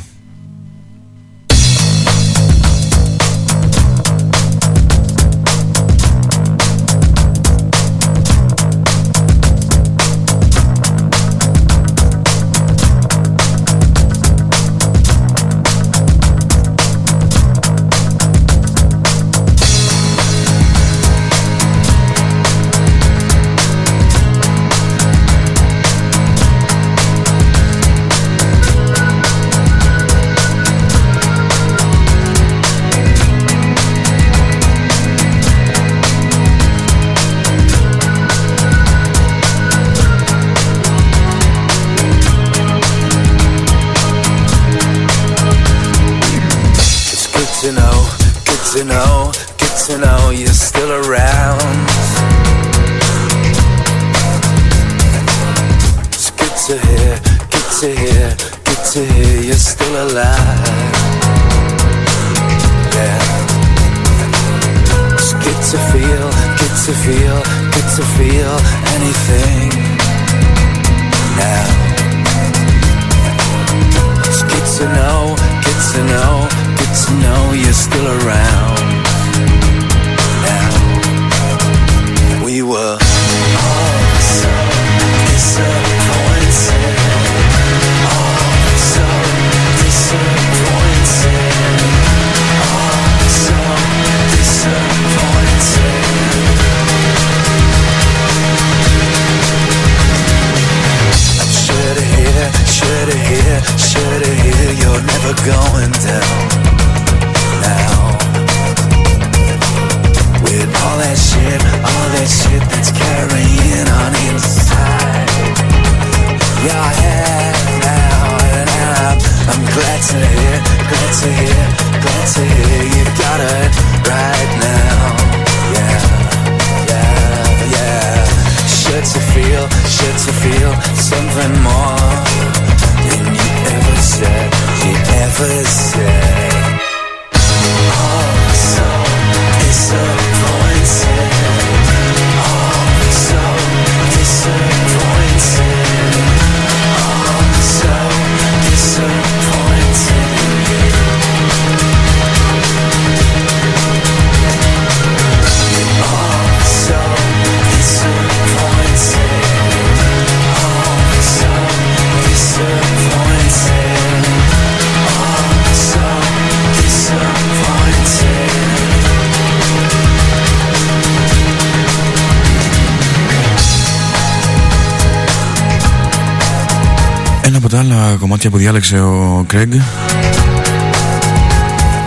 κομμάτια 178.43 178.61
που 178.61 178.65
διάλεξε 178.65 179.01
ο 179.01 179.47
Craig 179.53 179.81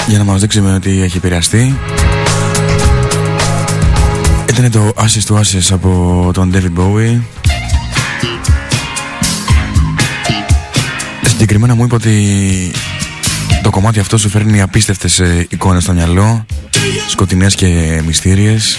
για 0.07 0.17
να 0.17 0.23
μας 0.23 0.41
δείξει 0.41 0.61
με 0.61 0.73
ότι 0.73 1.01
έχει 1.01 1.17
επηρεαστεί. 1.17 1.75
Ήταν 4.49 4.71
το 4.71 4.93
Ashes 4.95 5.33
to 5.33 5.35
Ashes 5.35 5.67
από 5.71 6.29
τον 6.33 6.51
David 6.53 6.79
Bowie. 6.79 7.19
Συγκεκριμένα 11.25 11.75
μου 11.75 11.83
είπε 11.83 11.95
ότι 11.95 12.71
το 13.63 13.69
κομμάτι 13.69 13.99
αυτό 13.99 14.17
σου 14.17 14.29
φέρνει 14.29 14.61
απίστευτες 14.61 15.19
ε, 15.19 15.47
εικόνες 15.49 15.83
στο 15.83 15.93
μυαλό 15.93 16.45
σκοτεινές 17.09 17.55
και 17.55 18.01
μυστήριες 18.05 18.77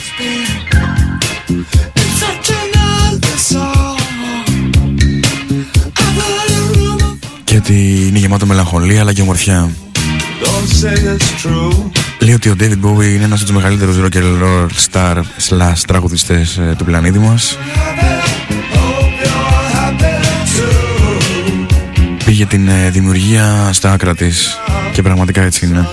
και 7.66 7.72
ότι 7.72 8.06
είναι 8.08 8.18
γεμάτο 8.18 8.46
μελαγχολία 8.46 9.00
αλλά 9.00 9.12
και 9.12 9.20
ομορφιά. 9.20 9.70
Λέει 12.18 12.34
ότι 12.34 12.48
ο 12.48 12.54
David 12.60 12.84
Bowie 12.84 13.14
είναι 13.14 13.24
ένας 13.24 13.40
από 13.40 13.46
τους 13.46 13.56
μεγαλύτερους 13.56 13.96
rock 14.00 14.16
and 14.16 14.42
roll 14.42 14.66
star 14.90 15.16
slash 15.16 15.80
τραγουδιστές 15.86 16.56
ε, 16.56 16.74
του 16.78 16.84
πλανήτη 16.84 17.18
μας. 17.18 17.58
Πήγε 22.24 22.46
την 22.46 22.68
ε, 22.68 22.90
δημιουργία 22.90 23.70
στα 23.72 23.92
άκρα 23.92 24.14
της 24.14 24.56
και 24.92 25.02
πραγματικά 25.02 25.42
έτσι 25.42 25.66
είναι. 25.66 25.88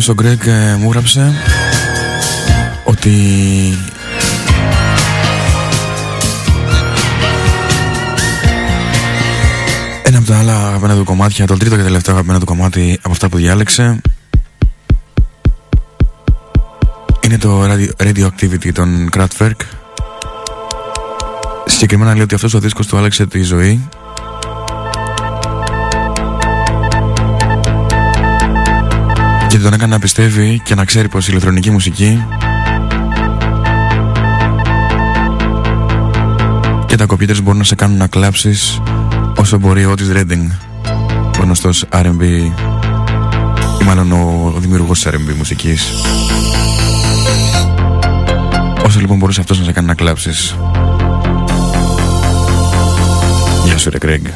Τέλος 0.00 0.18
ο 0.18 0.22
Γκρέγκ 0.22 0.46
ε, 0.46 0.76
μου 0.76 0.88
έγραψε 0.88 1.32
ότι 2.84 3.10
ένα 10.02 10.18
από 10.18 10.26
τα 10.26 10.38
άλλα 10.38 10.66
αγαπημένα 10.66 10.98
του 10.98 11.04
κομμάτια, 11.04 11.46
το 11.46 11.56
τρίτο 11.56 11.76
και 11.76 11.82
τελευταίο 11.82 12.14
αγαπημένο 12.14 12.38
του 12.38 12.46
κομμάτι 12.46 12.98
από 13.02 13.10
αυτά 13.10 13.28
που 13.28 13.36
διάλεξε 13.36 14.00
είναι 17.20 17.38
το 17.38 17.62
Radio- 17.64 18.06
Radioactivity 18.06 18.72
των 18.72 19.08
Kraftwerk. 19.16 19.60
Συγκεκριμένα 21.66 22.12
λέει 22.12 22.22
ότι 22.22 22.34
αυτός 22.34 22.54
ο 22.54 22.60
δίσκος 22.60 22.86
του 22.86 22.96
άλλαξε 22.96 23.26
τη 23.26 23.42
ζωή 23.42 23.88
και 29.50 29.58
τον 29.58 29.72
έκανε 29.72 29.92
να 29.92 29.98
πιστεύει 29.98 30.60
και 30.64 30.74
να 30.74 30.84
ξέρει 30.84 31.08
πως 31.08 31.24
η 31.24 31.28
ηλεκτρονική 31.30 31.70
μουσική 31.70 32.24
και 36.86 36.96
τα 36.96 37.06
κομπιούτερς 37.06 37.40
μπορούν 37.40 37.58
να 37.58 37.64
σε 37.64 37.74
κάνουν 37.74 37.96
να 37.96 38.06
κλάψεις 38.06 38.80
όσο 39.36 39.58
μπορεί 39.58 39.84
ο 39.84 39.94
Otis 39.96 40.16
Redding 40.16 40.50
ο 41.38 41.42
γνωστός 41.42 41.84
R&B 41.92 42.22
ή 43.80 43.84
μάλλον 43.84 44.12
ο, 44.12 44.52
ο 44.56 44.60
δημιουργός 44.60 45.02
της 45.02 45.12
R&B 45.12 45.34
μουσικής. 45.36 45.92
Όσο 48.84 49.00
λοιπόν 49.00 49.18
μπορούσε 49.18 49.40
αυτός 49.40 49.58
να 49.58 49.64
σε 49.64 49.72
κάνει 49.72 49.86
να 49.86 49.94
κλάψεις. 49.94 50.56
Γεια 53.64 53.78
σου 53.78 53.90
ρε 53.90 53.98
Greg 54.02 54.30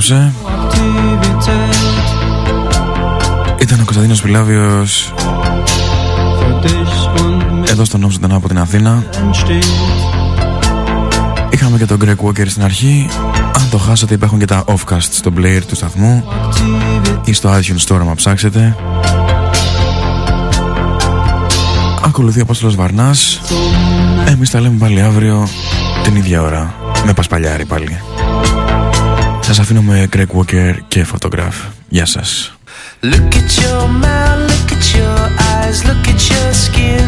στο 0.00 0.14
τέλος 0.14 0.32
για 0.32 0.32
απόψε 0.32 0.32
Aktivität 1.48 1.92
Ήταν 3.62 3.80
ο 3.80 3.84
Κωνσταντίνος 3.84 4.22
Πιλάβιος. 4.22 5.12
Für 6.40 6.66
dich 6.66 7.20
und 7.20 7.42
mich 7.64 7.70
εδώ 7.70 7.84
στον 7.84 8.00
νόμο 8.00 8.12
ζωντανά 8.12 8.34
από 8.34 8.48
την 8.48 8.58
Αθήνα. 8.58 9.04
Entsteht. 9.12 9.64
Είχαμε 11.50 11.78
και 11.78 11.86
τον 11.86 11.98
Greg 12.04 12.16
Walker 12.26 12.48
στην 12.48 12.62
αρχή. 12.62 13.08
Αν 13.52 13.68
το 13.70 13.78
χάσατε 13.78 14.14
υπάρχουν 14.14 14.38
και 14.38 14.44
τα 14.44 14.64
offcast 14.66 15.08
στο 15.10 15.32
player 15.36 15.62
του 15.66 15.74
σταθμού 15.74 16.24
Aktivität 16.28 17.28
ή 17.28 17.32
στο 17.32 17.50
iTunes 17.58 17.86
Store 17.86 17.98
άμα 18.00 18.14
ψάξετε. 18.14 18.76
Ακολουθεί 22.04 22.38
ο 22.38 22.42
Απόστολος 22.42 22.74
Βαρνάς. 22.74 23.40
Εμείς 24.26 24.50
τα 24.50 24.60
λέμε 24.60 24.76
πάλι 24.78 25.00
αύριο 25.00 25.48
την 26.02 26.16
ίδια 26.16 26.42
ώρα. 26.42 26.74
Με 27.04 27.12
Πασπαλιάρη 27.12 27.64
πάλι 27.64 27.98
Σας 29.48 29.58
αφήνω 29.58 29.82
με 29.82 30.08
Greg 30.12 30.26
Walker 30.36 30.74
και 30.88 31.06
Photograph 31.12 31.70
Γεια 31.88 32.06
σας 32.06 32.58
Look 33.02 33.34
at 33.34 33.50
your 33.62 33.86
mouth, 34.02 34.40
look 34.50 34.70
at 34.76 34.86
your 34.98 35.20
eyes, 35.52 35.78
look 35.88 36.04
at 36.12 36.20
your 36.30 36.48
skin. 36.64 37.07